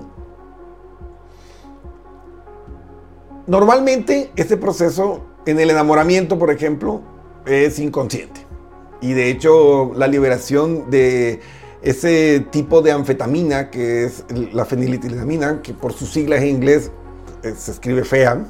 normalmente 3.47 4.31
este 4.35 4.57
proceso 4.57 5.21
en 5.45 5.59
el 5.59 5.69
enamoramiento, 5.69 6.39
por 6.39 6.51
ejemplo, 6.51 7.01
es 7.45 7.79
inconsciente. 7.79 8.41
Y 9.01 9.13
de 9.13 9.29
hecho, 9.29 9.91
la 9.95 10.07
liberación 10.07 10.89
de 10.89 11.41
ese 11.83 12.39
tipo 12.49 12.81
de 12.81 12.93
anfetamina, 12.93 13.69
que 13.69 14.05
es 14.05 14.23
la 14.53 14.63
feniletilamina, 14.63 15.61
que 15.61 15.73
por 15.73 15.91
sus 15.91 16.11
siglas 16.11 16.41
en 16.41 16.47
inglés 16.47 16.91
eh, 17.43 17.53
se 17.57 17.71
escribe 17.71 18.05
FEA, 18.05 18.45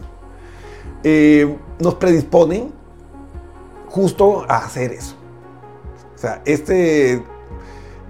eh, 1.04 1.58
nos 1.80 1.96
predispone 1.96 2.70
justo 3.88 4.46
a 4.48 4.58
hacer 4.58 4.94
eso. 4.94 5.16
O 6.16 6.18
sea, 6.18 6.44
este 6.46 7.24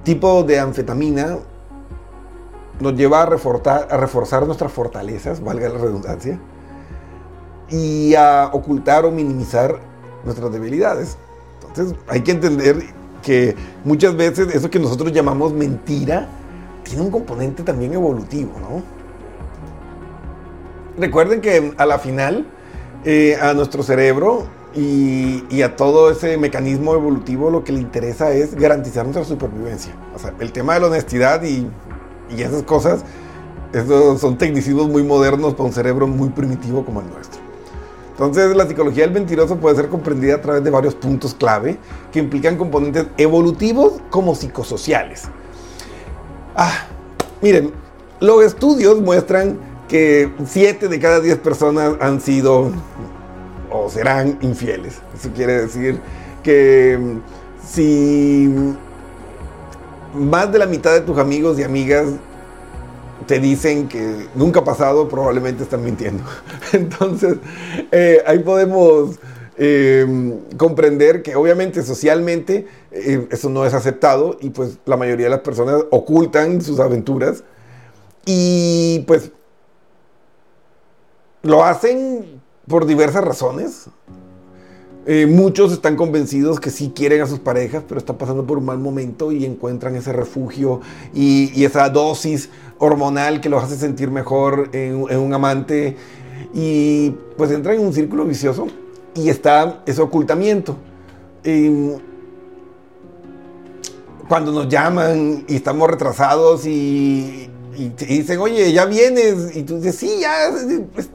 tipo 0.04 0.44
de 0.44 0.60
anfetamina 0.60 1.38
nos 2.82 2.94
lleva 2.94 3.22
a 3.22 3.26
reforzar, 3.26 3.88
a 3.90 3.98
reforzar 3.98 4.46
nuestras 4.46 4.74
fortalezas, 4.74 5.42
valga 5.42 5.70
la 5.70 5.78
redundancia, 5.78 6.38
y 7.70 8.14
a 8.16 8.50
ocultar 8.52 9.06
o 9.06 9.12
minimizar 9.12 9.80
nuestras 10.26 10.52
debilidades. 10.52 11.18
Entonces 11.66 11.98
hay 12.08 12.22
que 12.22 12.32
entender 12.32 12.84
que 13.24 13.56
muchas 13.84 14.16
veces 14.16 14.54
eso 14.54 14.70
que 14.70 14.80
nosotros 14.80 15.12
llamamos 15.12 15.54
mentira 15.54 16.28
tiene 16.84 17.02
un 17.02 17.10
componente 17.10 17.64
también 17.64 17.94
evolutivo, 17.94 18.52
¿no? 18.60 18.84
Recuerden 20.98 21.42
que 21.42 21.74
a 21.78 21.86
la 21.88 21.98
final 21.98 22.46
eh, 23.04 23.38
a 23.42 23.54
nuestro 23.54 23.82
cerebro 23.82 24.46
y, 24.76 25.62
a 25.62 25.76
todo 25.76 26.12
ese 26.12 26.38
mecanismo 26.38 26.94
evolutivo 26.94 27.50
lo 27.50 27.64
que 27.64 27.72
le 27.72 27.80
interesa 27.80 28.32
es 28.32 28.56
garantizar 28.56 29.06
nuestra 29.06 29.24
supervivencia. 29.24 29.94
O 30.16 30.20
sea, 30.20 30.34
el 30.40 30.52
tema 30.52 30.76
de 30.76 30.82
la 30.82 30.88
honestidad 30.88 31.44
y, 31.44 31.68
y 32.36 32.42
esas 32.42 32.64
cosas, 32.64 33.04
esos 33.72 34.20
son 34.20 34.38
tecnicismos 34.38 34.90
muy 34.90 35.04
modernos 35.04 35.54
para 35.54 35.66
un 35.66 35.74
cerebro 35.74 36.08
muy 36.08 36.30
primitivo 36.30 36.86
como 36.86 37.02
el 37.02 37.10
nuestro. 37.10 37.43
Entonces, 38.26 38.56
la 38.56 38.68
psicología 38.68 39.04
del 39.04 39.14
mentiroso 39.14 39.58
puede 39.58 39.76
ser 39.76 39.90
comprendida 39.90 40.36
a 40.36 40.42
través 40.42 40.64
de 40.64 40.70
varios 40.70 40.96
puntos 40.96 41.34
clave 41.34 41.78
que 42.12 42.20
implican 42.20 42.58
componentes 42.58 43.08
evolutivos 43.18 43.94
como 44.10 44.34
psicosociales. 44.34 45.24
Ah, 46.56 46.88
miren, 47.42 47.74
los 48.20 48.44
estudios 48.44 49.02
muestran 49.02 49.58
que 49.90 50.32
7 50.46 50.88
de 50.88 51.00
cada 51.00 51.20
10 51.20 51.38
personas 51.40 51.96
han 52.00 52.22
sido 52.22 52.72
o 53.70 53.90
serán 53.90 54.38
infieles. 54.42 55.02
Eso 55.14 55.30
quiere 55.36 55.62
decir 55.62 56.00
que 56.42 56.98
mm, 56.98 57.18
si 57.68 58.76
más 60.14 60.52
de 60.52 60.60
la 60.60 60.66
mitad 60.66 60.94
de 60.94 61.02
tus 61.02 61.18
amigos 61.18 61.60
y 61.60 61.64
amigas 61.64 62.08
te 63.26 63.40
dicen 63.40 63.88
que 63.88 64.28
nunca 64.36 64.62
ha 64.62 64.64
pasado, 64.64 65.08
probablemente 65.08 65.64
están 65.64 65.84
mintiendo. 65.84 66.24
Entonces, 66.74 67.38
eh, 67.92 68.24
ahí 68.26 68.40
podemos 68.40 69.20
eh, 69.58 70.40
comprender 70.58 71.22
que 71.22 71.36
obviamente 71.36 71.84
socialmente 71.84 72.68
eh, 72.92 73.28
eso 73.32 73.50
no 73.50 73.66
es 73.66 73.74
aceptado 73.74 74.38
y 74.42 74.50
pues 74.50 74.78
la 74.86 74.98
mayoría 74.98 75.26
de 75.28 75.32
las 75.32 75.42
personas 75.42 75.84
ocultan 75.92 76.62
sus 76.62 76.80
aventuras 76.80 77.44
y 78.26 79.04
pues 79.08 79.32
lo 81.44 81.64
hacen 81.64 82.42
por 82.68 82.86
diversas 82.86 83.24
razones. 83.24 83.90
muchos 85.28 85.74
están 85.74 85.98
convencidos 85.98 86.62
que 86.62 86.70
sí 86.70 86.94
quieren 86.96 87.22
a 87.22 87.28
sus 87.28 87.40
parejas, 87.40 87.84
pero 87.86 88.00
están 88.00 88.18
pasando 88.18 88.48
por 88.48 88.58
un 88.58 88.66
mal 88.66 88.80
momento 88.80 89.34
y 89.34 89.44
encuentran 89.44 89.98
ese 89.98 90.14
refugio 90.14 90.80
y, 91.14 91.52
y 91.54 91.66
esa 91.66 91.90
dosis 91.90 92.50
hormonal 92.80 93.42
que 93.42 93.50
los 93.50 93.64
hace 93.64 93.78
sentir 93.78 94.12
mejor 94.12 94.70
en, 94.74 94.96
un 94.96 95.34
amante 95.34 95.96
y 96.54 97.12
pues 97.38 97.52
entra 97.52 97.74
en 97.74 97.82
un 97.82 97.94
círculo 97.94 98.26
vicioso 98.26 98.68
y 99.16 99.30
está 99.30 99.82
ese 99.86 100.02
ocultamiento. 100.02 100.78
cuando 104.28 104.52
nos 104.52 104.68
llaman 104.70 105.46
y 105.48 105.56
estamos 105.56 105.90
retrasados 105.90 106.66
y, 106.66 107.50
dicen, 108.08 108.40
oye, 108.40 108.72
ya 108.72 108.86
vienes, 108.86 109.56
y 109.56 109.64
tú 109.64 109.78
dices, 109.78 109.96
sí, 109.96 110.20
ya 110.22 110.50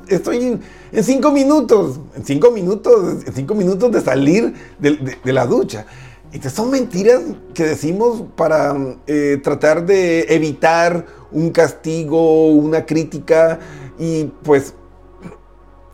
estoy 0.08 0.58
en, 0.92 1.04
cinco 1.04 1.30
minutos, 1.30 2.00
en 2.16 2.24
cinco 2.24 2.50
minutos, 2.50 3.24
en 3.26 3.32
cinco 3.32 3.54
minutos 3.54 3.92
de 3.92 4.00
salir 4.00 4.54
de, 4.78 5.32
la 5.32 5.46
ducha. 5.46 5.86
Y 6.32 6.40
son 6.50 6.70
mentiras 6.70 7.22
que 7.54 7.64
decimos 7.64 8.22
para 8.36 8.76
eh, 9.06 9.40
tratar 9.42 9.86
de 9.86 10.26
evitar 10.28 11.06
un 11.32 11.50
castigo, 11.50 12.48
una 12.48 12.86
crítica 12.86 13.58
y 13.98 14.24
pues 14.42 14.74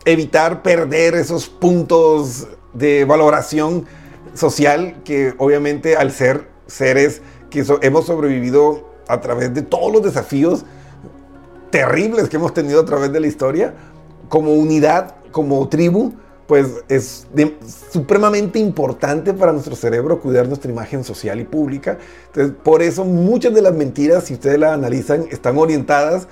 evitar 0.05 0.61
perder 0.61 1.15
esos 1.15 1.49
puntos 1.49 2.47
de 2.73 3.05
valoración 3.05 3.85
social 4.33 5.01
que 5.03 5.33
obviamente 5.37 5.95
al 5.95 6.11
ser 6.11 6.47
seres 6.67 7.21
que 7.49 7.65
hemos 7.81 8.05
sobrevivido 8.05 8.89
a 9.07 9.21
través 9.21 9.53
de 9.53 9.61
todos 9.61 9.91
los 9.91 10.03
desafíos 10.03 10.65
terribles 11.69 12.29
que 12.29 12.37
hemos 12.37 12.53
tenido 12.53 12.81
a 12.81 12.85
través 12.85 13.11
de 13.11 13.19
la 13.19 13.27
historia, 13.27 13.73
como 14.29 14.53
unidad, 14.53 15.15
como 15.31 15.67
tribu, 15.67 16.13
pues 16.47 16.67
es 16.89 17.25
supremamente 17.91 18.59
importante 18.59 19.33
para 19.33 19.51
nuestro 19.51 19.75
cerebro 19.75 20.21
cuidar 20.21 20.47
nuestra 20.47 20.71
imagen 20.71 21.03
social 21.03 21.39
y 21.39 21.43
pública. 21.43 21.97
Entonces, 22.27 22.55
por 22.63 22.81
eso 22.81 23.03
muchas 23.03 23.53
de 23.53 23.61
las 23.61 23.73
mentiras, 23.73 24.25
si 24.25 24.35
ustedes 24.35 24.59
las 24.59 24.73
analizan, 24.73 25.25
están 25.31 25.57
orientadas 25.57 26.27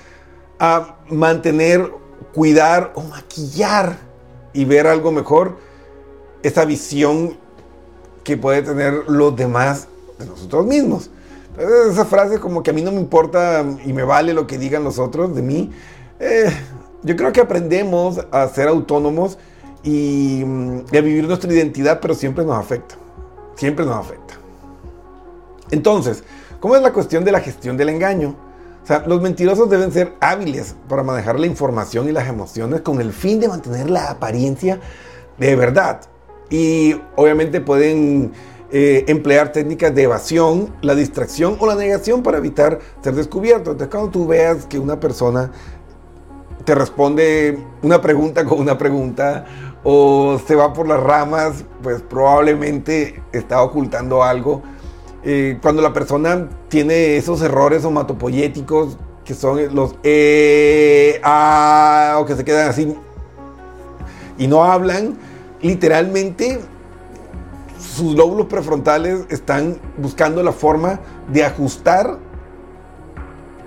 a 0.60 0.98
mantener, 1.10 1.91
cuidar 2.34 2.91
o 2.96 3.01
maquillar 3.01 3.98
y 4.53 4.65
ver 4.65 4.86
algo 4.86 5.12
mejor 5.12 5.58
esa 6.43 6.65
visión 6.65 7.38
que 8.24 8.38
puede 8.38 8.62
tener 8.62 8.93
los 9.08 9.36
demás 9.36 9.88
de 10.20 10.27
nosotros 10.27 10.65
mismos. 10.67 11.10
Entonces, 11.58 11.93
esa 11.93 12.05
frase 12.05 12.39
como 12.39 12.62
que 12.62 12.70
a 12.70 12.74
mí 12.74 12.82
no 12.82 12.91
me 12.91 13.00
importa 13.00 13.65
y 13.84 13.93
me 13.93 14.03
vale 14.03 14.34
lo 14.34 14.46
que 14.46 14.58
digan 14.58 14.84
los 14.84 15.00
otros 15.00 15.36
de 15.36 15.41
mí. 15.41 15.72
Eh, 16.20 16.51
yo 17.01 17.15
creo 17.15 17.32
que 17.34 17.41
aprendemos 17.41 18.20
a 18.32 18.48
ser 18.48 18.67
autónomos 18.67 19.38
y, 19.84 20.42
a 20.44 21.02
vivir 21.02 21.28
nuestra 21.28 21.52
identidad, 21.52 22.00
pero 22.02 22.13
siempre 22.13 22.46
nos 22.46 22.58
afecta. 22.58 22.96
Siempre 23.56 23.86
nos 23.86 23.98
afecta. 23.98 24.36
Entonces, 25.72 26.24
¿cómo 26.60 26.75
es 26.75 26.82
la 26.82 26.94
cuestión 26.94 27.24
de 27.24 27.32
la 27.32 27.42
gestión 27.42 27.78
del 27.78 27.90
engaño? 27.90 28.36
O 28.84 28.86
sea, 28.88 29.04
los 29.08 29.22
mentirosos 29.22 29.70
deben 29.70 29.92
ser 29.92 30.13
hábiles 30.20 30.75
para 30.90 31.04
manejar 31.04 31.40
la 31.40 31.48
información 31.48 32.10
y 32.10 32.12
las 32.12 32.28
emociones 32.28 32.82
con 32.82 33.00
el 33.00 33.13
fin 33.13 33.40
de 33.40 33.48
mantener 33.48 33.90
la 33.90 34.10
apariencia 34.10 34.80
de 35.38 35.56
verdad. 35.56 36.02
Y 36.50 36.96
obviamente 37.16 37.62
pueden 37.62 38.34
eh, 38.72 39.06
emplear 39.08 39.52
técnicas 39.52 39.94
de 39.96 40.04
evasión, 40.04 40.74
la 40.82 40.96
distracción 40.96 41.58
o 41.60 41.68
la 41.68 41.75
negación 41.75 42.24
para 42.24 42.40
evitar 42.40 42.80
ser 43.02 43.16
descubierto. 43.16 43.72
Entonces, 43.72 43.90
cuando 43.92 44.10
tú 44.10 44.28
veas 44.28 44.66
que 44.66 44.80
una 44.80 45.00
persona 45.00 45.52
te 46.63 46.75
responde 46.75 47.60
una 47.82 48.01
pregunta 48.01 48.46
con 48.46 48.60
una 48.60 48.77
pregunta 48.77 49.46
o 49.84 50.39
se 50.46 50.55
va 50.55 50.74
por 50.74 50.88
las 50.88 51.01
ramas, 51.01 51.65
pues 51.82 52.01
probablemente 52.01 53.22
está 53.34 53.62
ocultando 53.62 54.24
algo. 54.24 54.62
Eh, 55.24 55.58
cuando 55.62 55.82
la 55.82 55.93
persona 55.93 56.50
tiene 56.70 57.17
esos 57.17 57.41
errores 57.41 57.86
omatopoyéticos 57.86 58.98
que 59.24 59.34
son 59.34 59.74
los 59.74 59.96
ah, 61.24 62.17
o 62.20 62.25
que 62.25 62.36
se 62.36 62.43
quedan 62.43 62.70
así 62.70 62.96
y 64.38 64.48
no 64.48 64.63
hablan, 64.63 65.17
literalmente 65.62 66.60
sus 67.79 68.15
lóbulos 68.15 68.48
prefrontales 68.48 69.25
están 69.29 69.77
buscando 69.98 70.43
la 70.43 70.51
forma 70.51 71.00
de 71.32 71.46
ajustar 71.46 72.17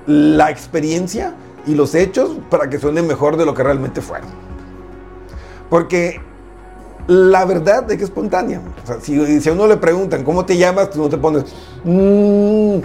la 0.06 0.50
experiencia 0.50 1.34
y 1.66 1.74
los 1.74 1.94
hechos 1.94 2.38
para 2.48 2.70
que 2.70 2.78
suenen 2.78 3.06
mejor 3.06 3.36
de 3.36 3.44
lo 3.44 3.54
que 3.54 3.62
realmente 3.62 4.00
fueron. 4.00 4.28
Porque 5.68 6.20
la 7.08 7.44
verdad 7.44 7.84
es 7.90 7.96
que 7.98 8.04
es 8.04 8.10
espontánea. 8.10 8.60
si, 9.00 9.40
si, 9.40 9.48
a 9.48 9.52
uno 9.52 9.66
le 9.66 9.76
preguntan 9.76 10.24
cómo 10.24 10.44
te 10.44 10.56
llamas, 10.56 10.90
tú 10.90 10.98
no 11.00 11.08
te 11.08 11.16
pones. 11.16 11.44
Mm, 11.84 12.78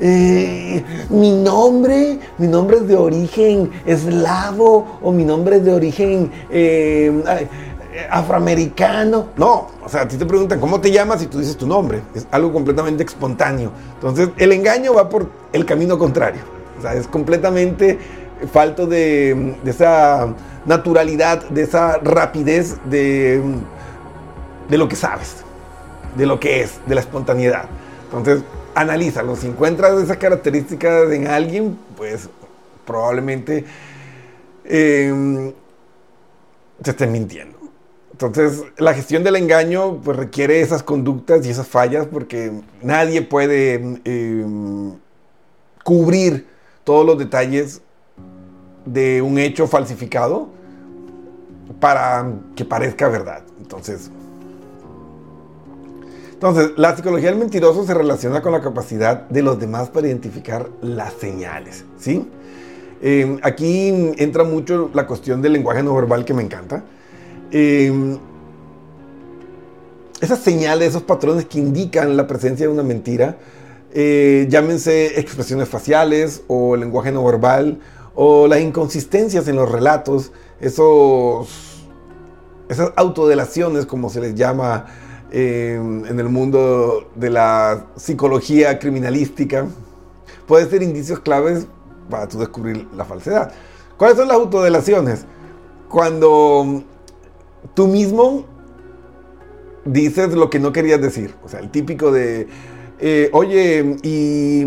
eh, 0.00 0.84
mi 1.10 1.32
nombre, 1.32 2.18
mi 2.38 2.46
nombre 2.46 2.78
es 2.78 2.88
de 2.88 2.96
origen 2.96 3.70
eslavo 3.84 4.98
o 5.02 5.12
mi 5.12 5.24
nombre 5.24 5.56
es 5.56 5.64
de 5.64 5.72
origen 5.72 6.30
eh, 6.50 7.12
afroamericano. 8.10 9.28
No, 9.36 9.68
o 9.84 9.88
sea, 9.88 10.02
a 10.02 10.08
ti 10.08 10.16
te 10.16 10.24
preguntan 10.24 10.58
cómo 10.60 10.80
te 10.80 10.90
llamas 10.90 11.22
y 11.22 11.26
tú 11.26 11.38
dices 11.38 11.56
tu 11.56 11.66
nombre. 11.66 12.02
Es 12.14 12.26
algo 12.30 12.52
completamente 12.52 13.02
espontáneo. 13.02 13.72
Entonces, 13.94 14.30
el 14.38 14.52
engaño 14.52 14.94
va 14.94 15.08
por 15.08 15.28
el 15.52 15.66
camino 15.66 15.98
contrario. 15.98 16.59
O 16.80 16.82
sea, 16.82 16.94
es 16.94 17.06
completamente 17.06 17.98
falto 18.52 18.86
de, 18.86 19.54
esa 19.66 20.34
naturalidad, 20.64 21.46
de 21.50 21.62
esa 21.62 21.98
rapidez 21.98 22.78
de, 22.86 23.42
de 24.68 24.78
lo 24.78 24.88
que 24.88 24.96
sabes, 24.96 25.36
de 26.16 26.24
lo 26.24 26.40
que 26.40 26.62
es, 26.62 26.80
de 26.86 26.94
la 26.94 27.02
espontaneidad. 27.02 27.66
Entonces, 28.04 28.42
analízalo. 28.74 29.36
Si 29.36 29.46
encuentras 29.46 29.92
esas 30.00 30.16
características 30.16 31.12
en 31.12 31.26
alguien, 31.26 31.78
pues 31.96 32.30
probablemente 32.86 33.64
te 34.64 35.54
estén 36.82 37.12
mintiendo. 37.12 37.58
Entonces, 38.12 38.64
la 38.76 38.92
gestión 38.94 39.24
del 39.24 39.36
engaño 39.36 40.00
pues, 40.02 40.16
requiere 40.16 40.60
esas 40.60 40.82
conductas 40.82 41.46
y 41.46 41.50
esas 41.50 41.66
fallas 41.66 42.06
porque 42.06 42.52
nadie 42.82 43.22
puede 43.22 44.00
eh, 44.04 44.44
cubrir 45.82 46.46
todos 46.90 47.06
los 47.06 47.18
detalles 47.18 47.82
de 48.84 49.22
un 49.22 49.38
hecho 49.38 49.68
falsificado 49.68 50.48
para 51.78 52.32
que 52.56 52.64
parezca 52.64 53.08
verdad. 53.08 53.44
Entonces, 53.60 54.10
entonces, 56.32 56.72
la 56.76 56.96
psicología 56.96 57.30
del 57.30 57.38
mentiroso 57.38 57.86
se 57.86 57.94
relaciona 57.94 58.42
con 58.42 58.50
la 58.50 58.60
capacidad 58.60 59.28
de 59.28 59.40
los 59.40 59.60
demás 59.60 59.88
para 59.88 60.08
identificar 60.08 60.68
las 60.82 61.12
señales, 61.12 61.84
¿sí? 61.96 62.28
Eh, 63.02 63.38
aquí 63.42 64.12
entra 64.16 64.42
mucho 64.42 64.90
la 64.92 65.06
cuestión 65.06 65.42
del 65.42 65.52
lenguaje 65.52 65.84
no 65.84 65.94
verbal 65.94 66.24
que 66.24 66.34
me 66.34 66.42
encanta. 66.42 66.82
Eh, 67.52 68.18
esas 70.20 70.40
señales, 70.40 70.88
esos 70.88 71.04
patrones 71.04 71.44
que 71.44 71.60
indican 71.60 72.16
la 72.16 72.26
presencia 72.26 72.66
de 72.66 72.72
una 72.72 72.82
mentira, 72.82 73.36
eh, 73.92 74.46
llámense 74.48 75.18
expresiones 75.18 75.68
faciales 75.68 76.42
o 76.46 76.76
lenguaje 76.76 77.10
no 77.10 77.24
verbal 77.24 77.80
o 78.14 78.46
las 78.46 78.60
inconsistencias 78.60 79.48
en 79.48 79.56
los 79.56 79.70
relatos, 79.70 80.32
esos, 80.60 81.88
esas 82.68 82.92
autodelaciones 82.96 83.86
como 83.86 84.10
se 84.10 84.20
les 84.20 84.34
llama 84.34 84.86
eh, 85.32 85.74
en 85.76 86.20
el 86.20 86.28
mundo 86.28 87.10
de 87.14 87.30
la 87.30 87.86
psicología 87.96 88.78
criminalística, 88.78 89.66
pueden 90.46 90.68
ser 90.68 90.82
indicios 90.82 91.20
claves 91.20 91.66
para 92.08 92.28
tú 92.28 92.38
descubrir 92.38 92.86
la 92.96 93.04
falsedad. 93.04 93.52
¿Cuáles 93.96 94.16
son 94.16 94.28
las 94.28 94.36
autodelaciones? 94.36 95.24
Cuando 95.88 96.84
tú 97.74 97.86
mismo 97.86 98.44
dices 99.84 100.34
lo 100.34 100.50
que 100.50 100.58
no 100.58 100.72
querías 100.72 101.00
decir. 101.00 101.34
O 101.44 101.48
sea, 101.48 101.60
el 101.60 101.70
típico 101.70 102.10
de 102.10 102.48
eh, 103.00 103.30
oye, 103.32 103.96
¿y 104.02 104.64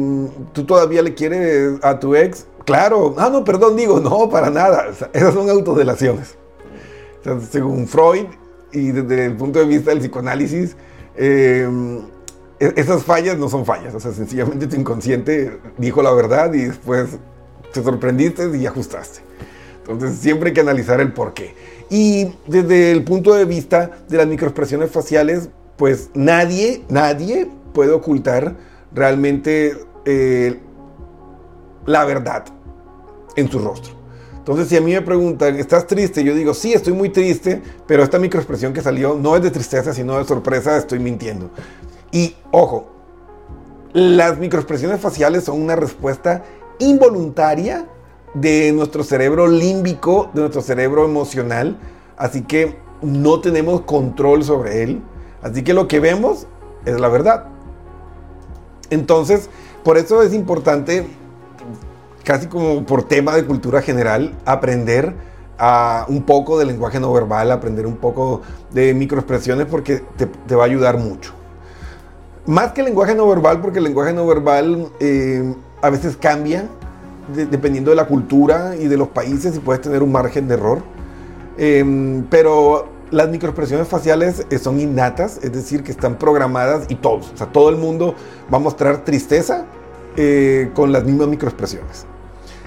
tú 0.54 0.66
todavía 0.66 1.02
le 1.02 1.14
quieres 1.14 1.80
a 1.84 2.00
tu 2.00 2.16
ex? 2.16 2.48
Claro, 2.66 3.14
ah, 3.18 3.30
no, 3.32 3.44
perdón, 3.44 3.76
digo, 3.76 4.00
no, 4.00 4.30
para 4.30 4.50
nada. 4.50 4.88
esas 5.14 5.34
son 5.34 5.50
autodelaciones. 5.50 6.36
según 7.52 7.88
Freud 7.88 8.26
y 8.72 8.92
desde 8.92 9.26
el 9.26 9.36
punto 9.36 9.60
de 9.60 9.66
vista 9.66 9.92
del 9.92 10.00
psicoanálisis, 10.00 10.76
em, 11.16 12.00
e-, 12.60 12.74
esas 12.76 13.04
fallas 13.04 13.38
no 13.38 13.50
son 13.50 13.66
fallas. 13.66 13.94
O 13.94 14.00
sea, 14.00 14.12
sencillamente 14.12 14.66
tu 14.68 14.76
inconsciente 14.78 15.60
dijo 15.78 16.02
la 16.02 16.12
verdad 16.14 16.54
y 16.54 16.66
después 16.66 17.10
te 17.72 17.84
sorprendiste 17.84 18.56
y 18.58 18.66
ajustaste. 18.66 19.20
Entonces, 19.88 20.18
siempre 20.20 20.50
hay 20.50 20.54
que 20.54 20.62
analizar 20.62 21.02
el 21.02 21.14
por 21.14 21.34
qué. 21.34 21.54
Y 21.90 22.34
desde 22.48 22.92
el 22.92 23.04
punto 23.04 23.34
de 23.36 23.46
vista 23.46 23.92
de 24.08 24.18
las 24.18 24.26
microexpresiones 24.26 24.90
faciales, 24.90 25.50
pues 25.78 26.10
nadie, 26.14 26.84
nadie 26.90 27.50
puede 27.74 27.92
ocultar 27.92 28.56
realmente 28.94 29.78
eh, 30.06 30.60
la 31.86 32.06
verdad 32.06 32.46
en 33.36 33.50
su 33.50 33.60
rostro. 33.60 33.94
Entonces, 34.38 34.68
si 34.68 34.76
a 34.76 34.82
mí 34.82 34.92
me 34.92 35.02
preguntan, 35.02 35.56
¿estás 35.56 35.88
triste? 35.88 36.24
Yo 36.24 36.36
digo, 36.36 36.54
sí, 36.54 36.74
estoy 36.74 36.92
muy 36.92 37.10
triste, 37.10 37.62
pero 37.88 38.04
esta 38.04 38.20
microexpresión 38.20 38.74
que 38.74 38.82
salió 38.82 39.16
no 39.16 39.38
es 39.38 39.42
de 39.42 39.52
tristeza, 39.52 39.94
sino 39.94 40.18
de 40.18 40.26
sorpresa, 40.26 40.76
estoy 40.76 41.00
mintiendo. 41.00 41.50
Y 42.12 42.36
ojo, 42.52 42.90
las 43.94 44.38
microexpresiones 44.40 45.00
faciales 45.00 45.46
son 45.46 45.62
una 45.62 45.78
respuesta 45.78 46.44
involuntaria 46.80 47.88
de 48.34 48.72
nuestro 48.74 49.04
cerebro 49.04 49.48
límbico, 49.48 50.30
de 50.34 50.42
nuestro 50.42 50.62
cerebro 50.62 51.06
emocional, 51.06 51.78
así 52.18 52.42
que 52.42 52.78
no 53.02 53.40
tenemos 53.40 53.82
control 53.82 54.44
sobre 54.44 54.84
él. 54.84 55.02
Así 55.42 55.64
que 55.64 55.74
lo 55.74 55.88
que 55.88 56.00
vemos 56.00 56.48
es 56.86 57.00
la 57.00 57.08
verdad. 57.08 57.48
Entonces, 58.94 59.50
por 59.84 59.98
eso 59.98 60.22
es 60.22 60.34
importante, 60.34 61.08
casi 62.24 62.48
como 62.48 62.86
por 62.86 63.04
tema 63.04 63.36
de 63.36 63.46
cultura 63.46 63.82
general, 63.82 64.34
aprender 64.46 65.14
a 65.58 66.06
un 66.10 66.24
poco 66.24 66.58
de 66.58 66.66
lenguaje 66.66 67.00
no 67.00 67.12
verbal, 67.12 67.52
aprender 67.52 67.86
un 67.86 67.98
poco 67.98 68.42
de 68.72 68.94
microexpresiones 68.94 69.68
porque 69.68 70.04
te, 70.18 70.56
va 70.56 70.64
a 70.64 70.66
ayudar 70.66 70.98
mucho. 70.98 71.34
Más 72.46 72.74
que 72.74 72.84
lenguaje 72.84 73.16
no 73.16 73.28
verbal, 73.28 73.62
porque 73.62 73.80
el 73.80 73.86
lenguaje 73.86 74.14
no 74.14 74.28
verbal 74.28 74.90
eh, 75.00 75.54
a 75.82 75.90
veces 75.90 76.18
cambia 76.18 76.68
dependiendo 77.34 77.92
de 77.92 77.96
la 77.96 78.06
cultura 78.06 78.76
y 78.76 78.88
de 78.88 78.98
los 78.98 79.08
países 79.08 79.56
y 79.56 79.60
puedes 79.60 79.82
tener 79.82 80.04
un 80.04 80.12
margen 80.12 80.48
de 80.48 80.56
error. 80.56 80.82
Em, 81.58 82.24
pero 82.30 82.88
las 83.14 83.30
microexpresiones 83.30 83.88
faciales 83.88 84.46
eh, 84.50 84.58
son 84.58 84.80
innatas, 84.80 85.40
es 85.42 85.54
decir, 85.54 85.84
que 85.84 85.92
están 85.92 86.18
programadas 86.18 86.86
y 86.90 86.96
todos, 86.96 87.32
o 87.34 87.38
sea, 87.38 87.48
todo 87.48 87.70
el 87.70 87.78
mundo 87.78 88.16
va 88.52 88.58
a 88.58 88.62
mostrar 88.62 89.06
tristeza 89.06 89.66
eh, 90.18 90.72
con 90.74 90.92
las 90.92 91.04
mismas 91.06 91.28
microexpresiones. 91.28 92.06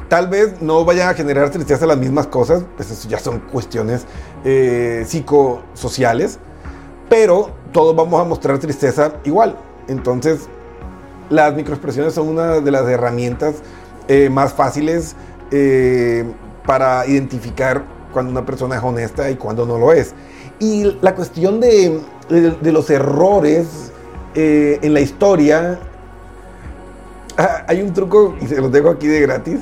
Tal 0.09 0.29
vez 0.29 0.63
no 0.63 0.85
vayan 0.85 1.09
a 1.09 1.15
generar 1.15 1.51
tristeza 1.51 1.85
las 1.85 1.99
mismas 1.99 2.29
cosas, 2.29 2.65
pues 2.77 2.91
eso 2.91 3.09
ya 3.09 3.19
son 3.19 3.41
cuestiones 3.41 4.07
eh, 4.45 5.05
psicosociales, 5.07 6.39
pero 7.09 7.51
todos 7.73 7.97
vamos 7.97 8.21
a 8.21 8.25
mostrar 8.25 8.59
tristeza 8.59 9.15
igual. 9.25 9.57
Entonces, 9.89 10.49
las 11.29 11.55
microexpresiones 11.55 12.15
son 12.15 12.29
una 12.29 12.61
de 12.61 12.71
las 12.71 12.87
herramientas 12.89 13.57
eh, 14.07 14.31
más 14.31 14.53
fáciles 14.53 15.17
eh, 15.51 16.25
para 16.65 17.05
identificar 17.07 17.85
cuando 18.13 18.31
una 18.31 18.47
persona 18.47 18.77
es 18.77 18.83
honesta 18.83 19.29
y 19.31 19.37
cuando 19.37 19.67
no 19.67 19.79
lo 19.79 19.93
es. 19.93 20.15
Y 20.59 20.97
la 21.03 21.15
cuestión 21.15 21.61
de, 21.61 22.01
de, 22.29 22.73
los 22.73 22.89
errores 22.91 23.93
en 24.35 24.95
la 24.95 25.01
historia, 25.01 25.79
ah, 27.37 27.65
hay 27.67 27.83
un 27.83 27.93
truco 27.93 28.35
y 28.41 28.47
se 28.47 28.61
los 28.61 28.73
dejo 28.73 28.91
aquí 28.91 29.07
de 29.07 29.21
gratis 29.21 29.61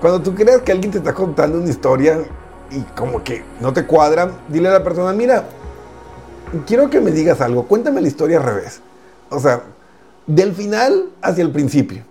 cuando 0.00 0.22
tú 0.22 0.34
creas 0.34 0.62
que 0.62 0.72
alguien 0.72 0.92
te 0.92 0.98
está 0.98 1.12
contando 1.12 1.58
una 1.58 1.68
historia 1.68 2.24
y 2.70 2.80
como 2.96 3.22
que 3.24 3.42
no 3.60 3.72
te 3.72 3.86
cuadra, 3.86 4.30
dile 4.48 4.68
a 4.68 4.72
la 4.72 4.84
persona, 4.84 5.12
mira, 5.12 5.48
quiero 6.66 6.88
que 6.88 7.00
me 7.00 7.10
digas 7.10 7.40
algo, 7.40 7.66
cuéntame 7.66 8.00
la 8.00 8.08
historia 8.08 8.38
al 8.38 8.44
revés. 8.44 8.80
O 9.30 9.40
sea, 9.40 9.62
del 10.26 10.54
final 10.54 11.10
hacia 11.20 11.42
el 11.42 11.50
principio. 11.50 12.04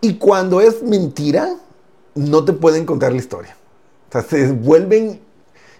Y 0.00 0.18
cuando 0.18 0.60
es 0.60 0.82
mentira, 0.82 1.54
no 2.14 2.44
te 2.44 2.52
pueden 2.52 2.84
contar 2.84 3.12
la 3.12 3.18
historia. 3.18 3.56
O 4.08 4.12
sea, 4.12 4.22
se 4.22 4.52
vuelven 4.52 5.20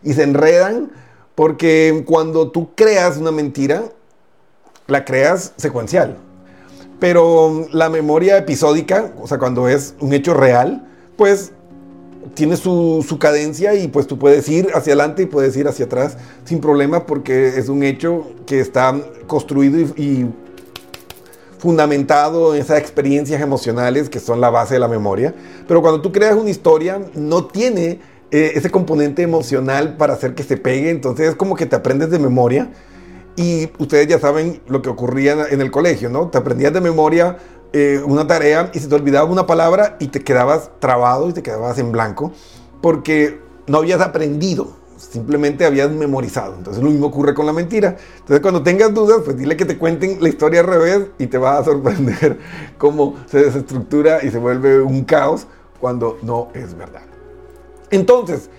y 0.04 0.12
se 0.12 0.22
enredan 0.22 0.90
porque 1.34 2.04
cuando 2.06 2.50
tú 2.50 2.74
creas 2.74 3.16
una 3.16 3.32
mentira, 3.32 3.84
la 4.86 5.04
creas 5.04 5.52
secuencial. 5.56 6.18
Pero 7.00 7.66
la 7.72 7.88
memoria 7.88 8.36
episódica, 8.38 9.12
o 9.20 9.26
sea, 9.26 9.38
cuando 9.38 9.68
es 9.68 9.94
un 10.00 10.12
hecho 10.12 10.34
real, 10.34 10.86
pues 11.16 11.52
tiene 12.34 12.56
su, 12.56 13.04
cadencia 13.18 13.74
y 13.74 13.88
pues 13.88 14.06
tú 14.06 14.18
puedes 14.18 14.48
ir 14.48 14.68
hacia 14.74 14.94
adelante 14.94 15.22
y 15.22 15.26
puedes 15.26 15.56
ir 15.56 15.68
hacia 15.68 15.84
atrás 15.86 16.16
sin 16.44 16.60
problema 16.60 17.06
porque 17.06 17.58
es 17.58 17.68
un 17.68 17.82
hecho 17.82 18.26
que 18.46 18.60
está 18.60 18.94
construido 19.26 19.80
y, 19.96 20.26
fundamentado 21.58 22.54
en 22.54 22.60
esas 22.60 22.78
experiencias 22.78 23.40
emocionales 23.40 24.10
que 24.10 24.20
son 24.20 24.38
la 24.38 24.50
base 24.50 24.74
de 24.74 24.80
la 24.80 24.88
memoria. 24.88 25.34
Pero 25.66 25.80
cuando 25.80 26.02
tú 26.02 26.12
creas 26.12 26.36
una 26.36 26.50
historia, 26.50 27.00
no 27.14 27.46
tiene 27.46 28.00
eh, 28.30 28.52
ese 28.54 28.70
componente 28.70 29.22
emocional 29.22 29.96
para 29.96 30.14
hacer 30.14 30.34
que 30.34 30.42
se 30.42 30.56
pegue, 30.56 30.90
entonces 30.90 31.30
es 31.30 31.34
como 31.34 31.56
que 31.56 31.66
te 31.66 31.76
aprendes 31.76 32.10
de 32.10 32.18
memoria 32.18 32.70
y 33.36 33.70
ustedes 33.78 34.06
ya 34.06 34.18
saben 34.18 34.60
lo 34.68 34.82
que 34.82 34.88
ocurría 34.88 35.46
en 35.50 35.60
el 35.60 35.70
colegio, 35.70 36.08
¿no? 36.08 36.28
Te 36.28 36.38
aprendías 36.38 36.72
de 36.72 36.80
memoria 36.80 37.38
eh, 37.72 38.00
una 38.06 38.26
tarea 38.26 38.70
y 38.72 38.78
se 38.78 38.88
te 38.88 38.94
olvidaba 38.94 39.28
una 39.28 39.46
palabra 39.46 39.96
y 39.98 40.06
te 40.08 40.20
quedabas 40.20 40.70
trabado 40.78 41.28
y 41.28 41.32
te 41.32 41.42
quedabas 41.42 41.78
en 41.78 41.90
blanco 41.90 42.32
porque 42.80 43.40
no 43.66 43.78
habías 43.78 44.00
aprendido, 44.00 44.76
simplemente 44.96 45.64
habías 45.64 45.90
memorizado. 45.90 46.54
Entonces 46.56 46.82
lo 46.82 46.90
mismo 46.90 47.06
ocurre 47.06 47.34
con 47.34 47.46
la 47.46 47.52
mentira. 47.52 47.96
Entonces 48.18 48.40
cuando 48.40 48.62
tengas 48.62 48.94
dudas, 48.94 49.22
pues 49.24 49.36
dile 49.36 49.56
que 49.56 49.64
te 49.64 49.76
cuenten 49.76 50.18
la 50.20 50.28
historia 50.28 50.60
al 50.60 50.66
revés 50.66 51.06
y 51.18 51.26
te 51.26 51.38
va 51.38 51.58
a 51.58 51.64
sorprender 51.64 52.38
cómo 52.78 53.16
se 53.26 53.44
desestructura 53.44 54.24
y 54.24 54.30
se 54.30 54.38
vuelve 54.38 54.80
un 54.80 55.02
caos 55.04 55.48
cuando 55.80 56.18
no 56.22 56.48
es 56.54 56.76
verdad. 56.76 57.13
Entonces, 57.94 58.50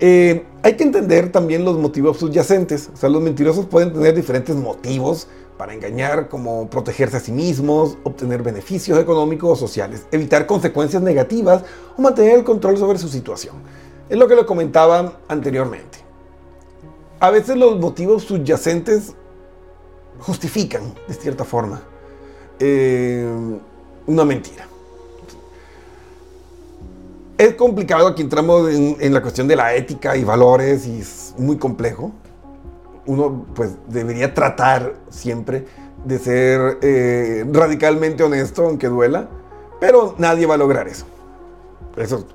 eh, 0.00 0.46
hay 0.62 0.76
que 0.76 0.84
entender 0.84 1.30
también 1.30 1.64
los 1.64 1.78
motivos 1.78 2.18
subyacentes. 2.18 2.90
O 2.94 2.96
sea, 2.96 3.08
los 3.08 3.20
mentirosos 3.20 3.66
pueden 3.66 3.92
tener 3.92 4.14
diferentes 4.14 4.56
motivos 4.56 5.28
para 5.58 5.74
engañar, 5.74 6.28
como 6.28 6.70
protegerse 6.70 7.16
a 7.16 7.20
sí 7.20 7.32
mismos, 7.32 7.98
obtener 8.04 8.42
beneficios 8.42 8.98
económicos 8.98 9.50
o 9.50 9.56
sociales, 9.56 10.06
evitar 10.12 10.46
consecuencias 10.46 11.02
negativas 11.02 11.64
o 11.96 12.02
mantener 12.02 12.38
el 12.38 12.44
control 12.44 12.78
sobre 12.78 12.98
su 12.98 13.08
situación. 13.08 13.56
Es 14.08 14.16
lo 14.16 14.28
que 14.28 14.36
le 14.36 14.46
comentaba 14.46 15.18
anteriormente. 15.28 15.98
A 17.20 17.30
veces 17.30 17.56
los 17.56 17.78
motivos 17.78 18.22
subyacentes 18.22 19.14
justifican, 20.20 20.94
de 21.08 21.14
cierta 21.14 21.44
forma, 21.44 21.82
eh, 22.60 23.28
una 24.06 24.24
mentira 24.24 24.68
es 27.38 27.54
complicado, 27.54 28.08
aquí 28.08 28.22
entramos 28.22 28.68
en, 28.68 29.14
la 29.14 29.22
cuestión 29.22 29.46
de 29.46 29.54
la 29.54 29.72
ética 29.74 30.16
y 30.16 30.24
valores 30.24 30.86
y 30.86 31.00
es 31.00 31.34
muy 31.38 31.56
complejo. 31.56 32.10
Uno 33.06 33.46
pues 33.54 33.70
debería 33.86 34.34
tratar 34.34 34.96
siempre 35.08 35.64
de 36.04 36.18
ser 36.18 36.78
eh, 36.82 37.46
radicalmente 37.52 38.24
honesto, 38.24 38.66
aunque 38.66 38.88
duela, 38.88 39.28
pero 39.80 40.16
nadie 40.18 40.46
va 40.46 40.54
a 40.54 40.58
lograr 40.58 40.88
eso. 40.88 41.06
Eso, 41.96 42.26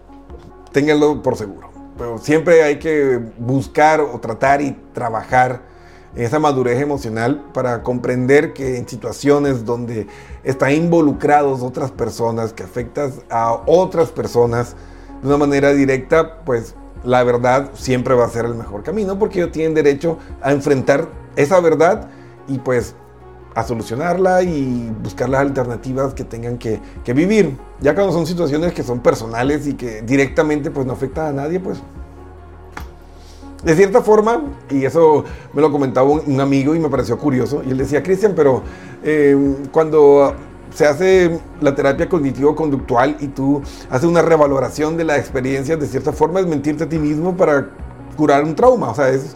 ténganlo 0.72 1.22
por 1.22 1.36
seguro. 1.36 1.70
Pero 1.98 2.18
siempre 2.18 2.64
hay 2.64 2.80
que 2.80 3.20
buscar 3.38 4.00
o 4.00 4.20
tratar 4.20 4.62
y 4.62 4.72
trabajar 4.94 5.62
esa 6.16 6.40
madurez 6.40 6.80
emocional 6.80 7.44
para 7.54 7.84
comprender 7.84 8.54
que 8.54 8.78
en 8.78 8.88
situaciones 8.88 9.66
donde 9.66 10.08
están 10.44 10.72
involucrados 10.72 11.62
otras 11.62 11.92
personas, 11.92 12.54
que 12.54 12.64
afectas 12.64 13.16
a 13.30 13.62
otras 13.66 14.10
personas, 14.10 14.76
de 15.24 15.30
una 15.30 15.38
manera 15.38 15.74
directa, 15.74 16.42
pues 16.46 16.76
la 17.04 17.24
verdad 17.24 17.72
siempre 17.74 18.14
va 18.14 18.26
a 18.26 18.30
ser 18.30 18.46
el 18.46 18.56
mejor 18.56 18.84
camino 18.84 19.18
porque 19.18 19.40
ellos 19.40 19.52
tienen 19.52 19.74
derecho 19.74 20.20
a 20.42 20.52
enfrentar 20.52 21.08
esa 21.36 21.60
verdad 21.60 22.10
y 22.48 22.60
pues 22.60 22.94
a 23.56 23.64
solucionarla 23.64 24.44
y 24.44 24.92
buscar 25.02 25.30
las 25.30 25.42
alternativas 25.42 26.14
que 26.14 26.24
tengan 26.24 26.58
que, 26.58 26.80
vivir. 27.14 27.56
Ya 27.82 27.94
cuando 27.94 28.12
son 28.12 28.26
situaciones 28.26 28.74
que 28.74 28.84
son 28.84 29.00
personales 29.00 29.68
y 29.68 29.76
que 29.76 30.02
directamente 30.02 30.72
pues 30.72 30.86
no 30.86 30.94
afectan 30.94 31.28
a 31.28 31.44
nadie, 31.44 31.60
pues 31.60 31.80
de 33.64 33.76
cierta 33.76 34.02
forma, 34.02 34.44
y 34.70 34.84
eso 34.84 35.24
me 35.54 35.62
lo 35.62 35.72
comentaba 35.72 36.10
un, 36.10 36.42
amigo 36.42 36.76
y 36.76 36.80
me 36.80 36.90
pareció 36.90 37.18
curioso, 37.18 37.64
y 37.66 37.72
él 37.72 37.78
decía, 37.78 38.04
Cristian, 38.04 38.34
pero 38.36 38.62
eh, 39.04 39.38
cuando 39.72 40.36
se 40.74 40.86
hace 40.86 41.40
la 41.62 41.76
terapia 41.76 42.10
cognitivo-conductual 42.10 43.18
y 43.20 43.28
tú 43.28 43.62
haces 43.90 44.08
una 44.08 44.22
revaloración 44.22 44.98
de 44.98 45.04
la 45.04 45.18
experiencia, 45.18 45.78
de 45.78 45.88
cierta 45.88 46.12
forma 46.12 46.40
es 46.40 46.48
mentirte 46.48 46.86
a 46.86 46.90
ti 46.90 46.98
mismo 46.98 47.36
para 47.38 47.70
curar 48.16 48.44
un 48.44 48.56
trauma. 48.56 48.90
O 48.90 48.96
sea, 48.96 49.10
es, 49.10 49.36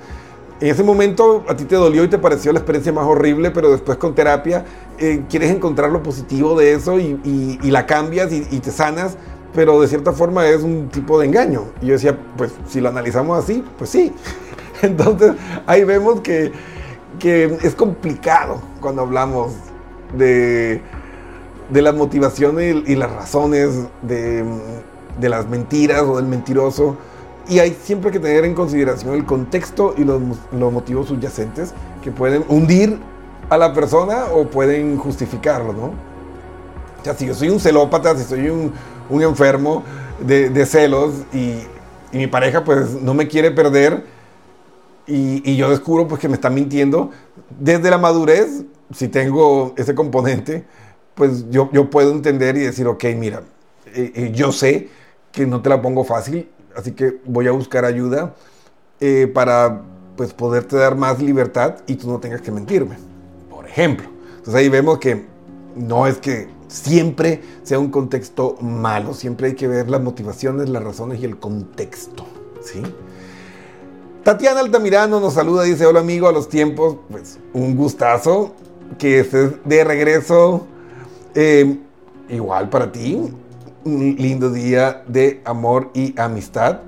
en 0.59 0.69
ese 0.69 0.83
momento 0.83 1.43
a 1.47 1.55
ti 1.55 1.65
te 1.65 1.75
dolió 1.75 2.03
y 2.03 2.07
te 2.07 2.17
pareció 2.17 2.51
la 2.51 2.59
experiencia 2.59 2.91
más 2.91 3.05
horrible, 3.05 3.51
pero 3.51 3.69
después 3.69 3.97
con 3.97 4.15
terapia 4.15 4.65
eh, 4.97 5.23
quieres 5.29 5.51
encontrar 5.51 5.91
lo 5.91 6.01
positivo 6.01 6.57
de 6.57 6.73
eso 6.73 6.99
y, 6.99 7.59
la 7.63 7.85
cambias 7.85 8.31
y, 8.31 8.59
te 8.59 8.71
sanas, 8.71 9.17
pero 9.53 9.79
de 9.79 9.87
cierta 9.87 10.13
forma 10.13 10.47
es 10.47 10.63
un 10.63 10.89
tipo 10.89 11.19
de 11.19 11.27
engaño. 11.27 11.65
Y 11.81 11.87
yo 11.87 11.93
decía, 11.93 12.17
pues 12.35 12.51
si 12.67 12.81
lo 12.81 12.89
analizamos 12.89 13.37
así, 13.43 13.63
pues 13.77 13.91
sí. 13.91 14.11
Entonces 14.81 15.33
ahí 15.67 15.83
vemos 15.83 16.21
que, 16.21 16.51
que 17.19 17.57
es 17.61 17.75
complicado 17.75 18.59
cuando 18.81 19.03
hablamos 19.03 19.53
de 20.17 20.81
de 21.69 21.81
las 21.81 21.93
motivaciones 21.95 22.77
y, 22.87 22.95
las 22.95 23.11
razones 23.11 23.87
de, 24.01 24.45
las 25.19 25.47
mentiras 25.47 26.01
o 26.03 26.17
del 26.17 26.25
mentiroso. 26.25 26.97
Y 27.49 27.59
hay 27.59 27.77
siempre 27.81 28.11
que 28.11 28.19
tener 28.19 28.45
en 28.45 28.53
consideración 28.53 29.13
el 29.13 29.25
contexto 29.25 29.93
y 29.97 30.03
los, 30.03 30.21
motivos 30.51 31.07
subyacentes 31.07 31.73
que 32.03 32.11
pueden 32.11 32.43
hundir 32.49 32.99
a 33.49 33.57
la 33.57 33.73
persona 33.73 34.25
o 34.33 34.47
pueden 34.47 34.97
justificarlo, 34.97 35.73
¿no? 35.73 35.85
O 36.99 37.03
sea, 37.03 37.13
si 37.13 37.25
yo 37.25 37.33
soy 37.33 37.49
un 37.49 37.59
celópata, 37.59 38.17
si 38.17 38.23
soy 38.23 38.49
un, 38.49 38.73
enfermo 39.21 39.83
de, 40.19 40.65
celos 40.65 41.13
y, 41.33 41.55
mi 42.11 42.25
pareja 42.25 42.63
pues 42.63 42.99
no 43.01 43.13
me 43.13 43.27
quiere 43.27 43.51
perder 43.51 44.05
y, 45.05 45.49
y, 45.49 45.55
yo 45.55 45.69
descubro 45.69 46.07
pues 46.07 46.19
que 46.19 46.27
me 46.27 46.33
está 46.33 46.49
mintiendo, 46.49 47.11
desde 47.59 47.91
la 47.91 47.97
madurez, 47.97 48.63
si 48.93 49.07
tengo 49.07 49.73
ese 49.77 49.93
componente, 49.93 50.65
pues 51.17 51.49
yo, 51.49 51.69
yo 51.73 51.89
puedo 51.89 52.11
entender 52.11 52.55
y 52.55 52.61
decir, 52.61 52.87
ok, 52.87 53.03
mira, 53.17 53.41
eh, 53.87 54.11
eh, 54.15 54.31
yo 54.33 54.51
sé 54.51 54.89
que 55.31 55.47
no 55.47 55.61
te 55.61 55.69
la 55.69 55.81
pongo 55.81 56.03
fácil, 56.03 56.47
así 56.75 56.91
que 56.91 57.19
voy 57.25 57.47
a 57.47 57.51
buscar 57.51 57.83
ayuda 57.85 58.35
eh, 59.01 59.29
para 59.33 59.81
pues 60.15 60.33
poderte 60.33 60.77
dar 60.77 60.95
más 60.95 61.21
libertad 61.21 61.77
y 61.87 61.95
tú 61.95 62.09
no 62.09 62.19
tengas 62.19 62.41
que 62.41 62.51
mentirme, 62.51 62.97
por 63.49 63.67
ejemplo. 63.67 64.07
Entonces 64.29 64.53
ahí 64.55 64.69
vemos 64.69 64.99
que 64.99 65.25
no 65.75 66.05
es 66.05 66.17
que 66.19 66.47
siempre 66.67 67.41
sea 67.63 67.79
un 67.79 67.89
contexto 67.89 68.55
malo, 68.61 69.13
siempre 69.13 69.47
hay 69.47 69.55
que 69.55 69.67
ver 69.67 69.89
las 69.89 70.01
motivaciones, 70.01 70.69
las 70.69 70.83
razones 70.83 71.19
y 71.19 71.25
el 71.25 71.39
contexto, 71.39 72.25
¿sí? 72.61 72.83
Tatiana 74.23 74.59
Altamirano 74.59 75.19
nos 75.19 75.33
saluda, 75.33 75.63
dice, 75.63 75.85
hola 75.85 76.01
amigo, 76.01 76.27
a 76.27 76.31
los 76.31 76.47
tiempos, 76.47 76.97
pues 77.09 77.39
un 77.53 77.75
gustazo 77.75 78.53
que 78.99 79.21
estés 79.21 79.53
de 79.65 79.83
regreso 79.83 80.67
eh, 81.39 81.77
igual 82.29 82.67
para 82.69 82.91
ti, 82.91 83.31
un 83.85 84.15
lindo 84.17 84.49
día 84.49 85.03
de 85.07 85.39
amor 85.45 85.91
y 85.93 86.19
amistad. 86.19 86.79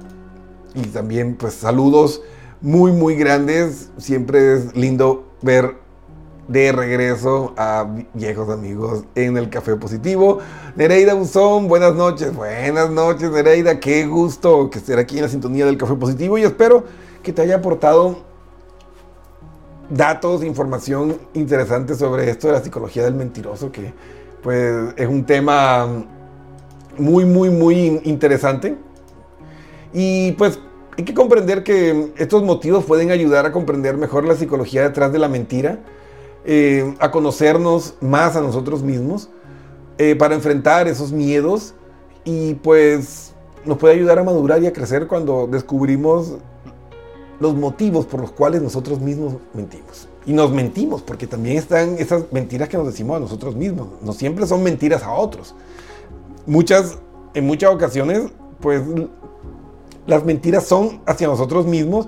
Y 0.74 0.82
también 0.88 1.36
pues 1.36 1.54
saludos 1.54 2.24
muy 2.60 2.92
muy 2.92 3.16
grandes. 3.16 3.92
Siempre 3.98 4.56
es 4.56 4.76
lindo 4.76 5.28
ver 5.44 5.76
de 6.48 6.72
regreso 6.72 7.54
a 7.58 7.86
viejos 8.16 8.50
amigos 8.50 9.04
en 9.14 9.38
el 9.38 9.52
Café 9.52 9.76
Positivo. 9.76 10.40
Nereida 10.76 11.14
Buzón, 11.14 11.68
buenas 11.68 11.94
noches, 11.94 12.36
buenas 12.36 12.90
noches 12.90 13.30
Nereida, 13.30 13.80
qué 13.80 14.08
gusto 14.08 14.72
que 14.72 14.80
estés 14.80 14.98
aquí 14.98 15.18
en 15.18 15.24
la 15.26 15.30
sintonía 15.30 15.68
del 15.68 15.78
Café 15.78 15.94
Positivo 15.94 16.40
y 16.40 16.44
espero 16.44 16.86
que 17.22 17.34
te 17.34 17.44
haya 17.44 17.58
aportado 17.58 18.18
datos, 19.92 20.44
información 20.44 21.20
interesante 21.36 21.94
sobre 21.94 22.30
esto 22.32 22.48
de 22.48 22.54
la 22.54 22.64
psicología 22.64 23.04
del 23.04 23.14
mentiroso, 23.14 23.72
que 23.72 23.94
pues 24.42 24.94
es 24.96 25.08
un 25.08 25.26
tema 25.26 25.88
muy, 26.98 27.26
muy, 27.26 27.50
muy 27.50 28.02
interesante. 28.04 28.76
Y 29.94 30.34
pues 30.34 30.60
hay 30.98 31.04
que 31.04 31.14
comprender 31.14 31.64
que 31.64 32.12
estos 32.18 32.44
motivos 32.44 32.86
pueden 32.86 33.12
ayudar 33.12 33.46
a 33.46 33.52
comprender 33.52 33.98
mejor 33.98 34.26
la 34.26 34.36
psicología 34.36 34.84
detrás 34.84 35.12
de 35.12 35.20
la 35.20 35.30
mentira, 35.30 35.80
eh, 36.46 36.96
a 37.00 37.12
conocernos 37.12 37.96
más 38.02 38.36
a 38.36 38.42
nosotros 38.42 38.84
mismos, 38.84 39.30
eh, 39.98 40.16
para 40.16 40.36
enfrentar 40.36 40.88
esos 40.88 41.12
miedos 41.12 41.74
y 42.24 42.56
pues 42.56 43.34
nos 43.66 43.78
puede 43.78 43.96
ayudar 43.96 44.20
a 44.20 44.24
madurar 44.24 44.62
y 44.64 44.68
a 44.68 44.74
crecer 44.74 45.08
cuando 45.08 45.48
descubrimos 45.48 46.38
los 47.40 47.56
motivos 47.56 48.06
por 48.06 48.22
los 48.22 48.32
cuales 48.32 48.62
nosotros 48.62 49.00
mismos 49.00 49.36
mentimos. 49.54 50.08
Y 50.26 50.34
nos 50.34 50.52
mentimos, 50.52 51.02
porque 51.02 51.28
también 51.28 51.58
están 51.58 51.98
esas 51.98 52.32
mentiras 52.32 52.70
que 52.70 52.78
nos 52.78 52.88
decimos 52.88 53.18
a 53.18 53.20
nosotros 53.20 53.56
mismos. 53.56 53.88
No 54.02 54.14
siempre 54.14 54.46
son 54.46 54.64
mentiras 54.64 55.04
a 55.04 55.14
otros. 55.14 55.56
Muchas, 56.46 56.98
en 57.34 57.48
muchas 57.48 57.74
ocasiones, 57.74 58.24
pues 58.60 58.82
las 60.06 60.26
mentiras 60.26 60.66
son 60.66 61.02
hacia 61.06 61.28
nosotros 61.28 61.66
mismos 61.66 62.08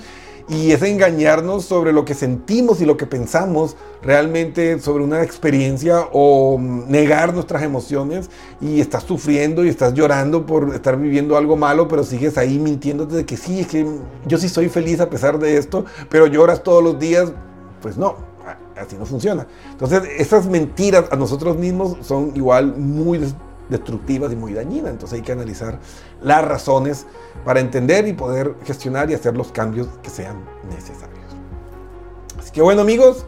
y 0.51 0.71
es 0.73 0.81
engañarnos 0.81 1.63
sobre 1.63 1.93
lo 1.93 2.03
que 2.03 2.13
sentimos 2.13 2.81
y 2.81 2.85
lo 2.85 2.97
que 2.97 3.05
pensamos 3.05 3.77
realmente 4.03 4.79
sobre 4.81 5.01
una 5.01 5.23
experiencia 5.23 6.09
o 6.11 6.59
negar 6.59 7.33
nuestras 7.33 7.63
emociones 7.63 8.29
y 8.59 8.81
estás 8.81 9.03
sufriendo 9.03 9.63
y 9.63 9.69
estás 9.69 9.93
llorando 9.93 10.45
por 10.45 10.75
estar 10.75 10.97
viviendo 10.97 11.37
algo 11.37 11.55
malo, 11.55 11.87
pero 11.87 12.03
sigues 12.03 12.37
ahí 12.37 12.59
mintiéndote 12.59 13.15
de 13.15 13.25
que 13.25 13.37
sí, 13.37 13.61
es 13.61 13.67
que 13.67 13.87
yo 14.25 14.37
sí 14.37 14.49
soy 14.49 14.67
feliz 14.67 14.99
a 14.99 15.09
pesar 15.09 15.39
de 15.39 15.55
esto, 15.55 15.85
pero 16.09 16.27
lloras 16.27 16.63
todos 16.63 16.83
los 16.83 16.99
días, 16.99 17.31
pues 17.81 17.97
no, 17.97 18.17
así 18.75 18.97
no 18.97 19.05
funciona. 19.05 19.47
Entonces, 19.71 20.03
esas 20.17 20.47
mentiras 20.47 21.05
a 21.11 21.15
nosotros 21.15 21.57
mismos 21.57 21.95
son 22.01 22.33
igual 22.35 22.75
muy 22.75 23.19
destructivas 23.71 24.31
y 24.31 24.35
muy 24.35 24.53
dañinas. 24.53 24.91
Entonces 24.91 25.17
hay 25.17 25.23
que 25.23 25.31
analizar 25.31 25.79
las 26.21 26.45
razones 26.45 27.07
para 27.43 27.59
entender 27.59 28.07
y 28.07 28.13
poder 28.13 28.55
gestionar 28.65 29.09
y 29.09 29.15
hacer 29.15 29.35
los 29.35 29.51
cambios 29.51 29.87
que 30.03 30.11
sean 30.11 30.35
necesarios. 30.69 31.19
Así 32.37 32.51
que 32.51 32.61
bueno 32.61 32.81
amigos, 32.81 33.25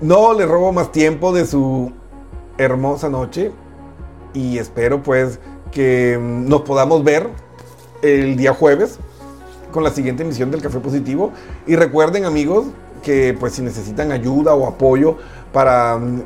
no 0.00 0.34
les 0.34 0.48
robo 0.48 0.72
más 0.72 0.90
tiempo 0.90 1.32
de 1.32 1.46
su 1.46 1.92
hermosa 2.58 3.08
noche 3.08 3.52
y 4.34 4.58
espero 4.58 5.02
pues 5.02 5.38
que 5.70 6.18
nos 6.20 6.62
podamos 6.62 7.04
ver 7.04 7.28
el 8.02 8.36
día 8.36 8.52
jueves 8.52 8.98
con 9.70 9.84
la 9.84 9.90
siguiente 9.90 10.22
emisión 10.22 10.50
del 10.50 10.62
Café 10.62 10.80
Positivo. 10.80 11.32
Y 11.66 11.76
recuerden 11.76 12.24
amigos 12.24 12.66
que 13.02 13.36
pues 13.38 13.54
si 13.54 13.62
necesitan 13.62 14.12
ayuda 14.12 14.54
o 14.54 14.66
apoyo 14.66 15.16
para 15.52 15.98
mm, 15.98 16.22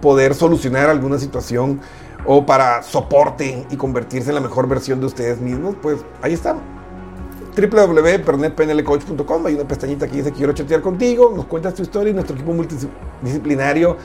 poder 0.00 0.34
solucionar 0.34 0.88
alguna 0.90 1.18
situación 1.18 1.80
o 2.24 2.46
para 2.46 2.82
soporte 2.82 3.66
y 3.70 3.76
convertirse 3.76 4.30
en 4.30 4.36
la 4.36 4.40
mejor 4.40 4.68
versión 4.68 5.00
de 5.00 5.06
ustedes 5.06 5.40
mismos, 5.40 5.76
pues 5.80 6.04
ahí 6.20 6.32
está. 6.34 6.56
www.pernetpnlcoach.com 7.56 9.46
Hay 9.46 9.54
una 9.54 9.64
pestañita 9.68 10.06
que 10.06 10.16
dice 10.16 10.32
quiero 10.32 10.52
chatear 10.52 10.80
contigo, 10.80 11.32
nos 11.34 11.46
cuentas 11.46 11.74
tu 11.74 11.82
historia 11.82 12.10
y 12.10 12.14
nuestro 12.14 12.36
equipo 12.36 12.52
multidisciplinario 12.52 13.96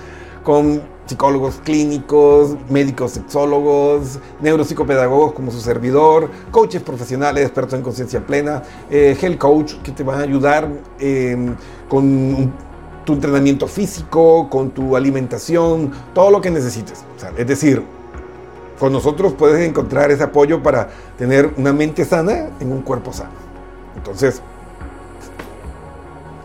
con 0.43 0.81
psicólogos 1.05 1.59
clínicos, 1.63 2.55
médicos 2.69 3.11
sexólogos, 3.11 4.19
neuropsicopedagogos 4.41 5.33
como 5.33 5.51
su 5.51 5.59
servidor, 5.59 6.29
coaches 6.51 6.81
profesionales, 6.81 7.43
expertos 7.43 7.73
en 7.73 7.81
conciencia 7.81 8.25
plena, 8.25 8.63
eh, 8.89 9.17
health 9.19 9.37
coach 9.37 9.73
que 9.83 9.91
te 9.91 10.03
van 10.03 10.19
a 10.19 10.23
ayudar 10.23 10.69
eh, 10.99 11.53
con 11.89 12.53
tu 13.05 13.13
entrenamiento 13.13 13.67
físico, 13.67 14.49
con 14.49 14.71
tu 14.71 14.95
alimentación, 14.97 15.91
todo 16.13 16.29
lo 16.29 16.41
que 16.41 16.51
necesites. 16.51 17.03
es 17.37 17.47
decir, 17.47 17.83
con 18.79 18.93
nosotros 18.93 19.33
puedes 19.33 19.67
encontrar 19.67 20.11
ese 20.11 20.23
apoyo 20.23 20.61
para 20.61 20.89
tener 21.17 21.53
una 21.57 21.73
mente 21.73 22.05
sana 22.05 22.49
en 22.59 22.71
un 22.71 22.81
cuerpo 22.81 23.11
sano. 23.11 23.31
Entonces, 23.95 24.41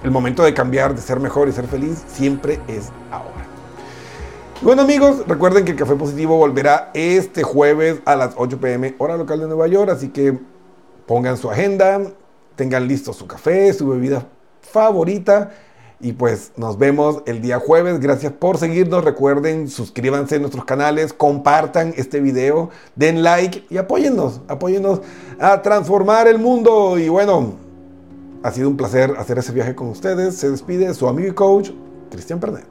el 0.02 0.10
momento 0.10 0.42
de 0.42 0.54
cambiar, 0.54 0.94
de 0.94 1.00
ser 1.00 1.20
mejor 1.20 1.48
y 1.48 1.52
ser 1.52 1.66
feliz, 1.66 2.02
siempre 2.08 2.60
es 2.66 2.90
ahora. 3.10 3.46
Bueno 4.62 4.82
amigos, 4.82 5.24
recuerden 5.26 5.64
que 5.64 5.72
el 5.72 5.76
Café 5.76 5.96
Positivo 5.96 6.36
volverá 6.36 6.90
este 6.94 7.42
jueves 7.42 8.00
a 8.04 8.14
las 8.14 8.34
8 8.36 8.60
pm 8.60 8.94
hora 8.98 9.16
local 9.16 9.40
de 9.40 9.46
Nueva 9.46 9.66
York, 9.66 9.90
así 9.90 10.08
que 10.08 10.38
pongan 11.06 11.36
su 11.36 11.50
agenda, 11.50 12.00
tengan 12.54 12.86
listo 12.86 13.12
su 13.12 13.26
café, 13.26 13.72
su 13.72 13.88
bebida 13.88 14.26
favorita 14.60 15.50
y 16.04 16.14
pues 16.14 16.50
nos 16.56 16.78
vemos 16.78 17.22
el 17.26 17.40
día 17.40 17.60
jueves. 17.60 18.00
Gracias 18.00 18.32
por 18.32 18.58
seguirnos. 18.58 19.04
Recuerden, 19.04 19.68
suscríbanse 19.68 20.34
a 20.34 20.38
nuestros 20.40 20.64
canales, 20.64 21.12
compartan 21.12 21.94
este 21.96 22.20
video, 22.20 22.70
den 22.96 23.22
like 23.22 23.64
y 23.70 23.76
apóyennos. 23.76 24.40
Apóyennos 24.48 25.00
a 25.38 25.62
transformar 25.62 26.26
el 26.26 26.40
mundo. 26.40 26.98
Y 26.98 27.08
bueno, 27.08 27.52
ha 28.42 28.50
sido 28.50 28.68
un 28.68 28.76
placer 28.76 29.14
hacer 29.16 29.38
ese 29.38 29.52
viaje 29.52 29.76
con 29.76 29.88
ustedes. 29.90 30.34
Se 30.34 30.50
despide 30.50 30.92
su 30.92 31.06
amigo 31.06 31.28
y 31.28 31.34
coach, 31.34 31.70
Cristian 32.10 32.40
Pernet. 32.40 32.66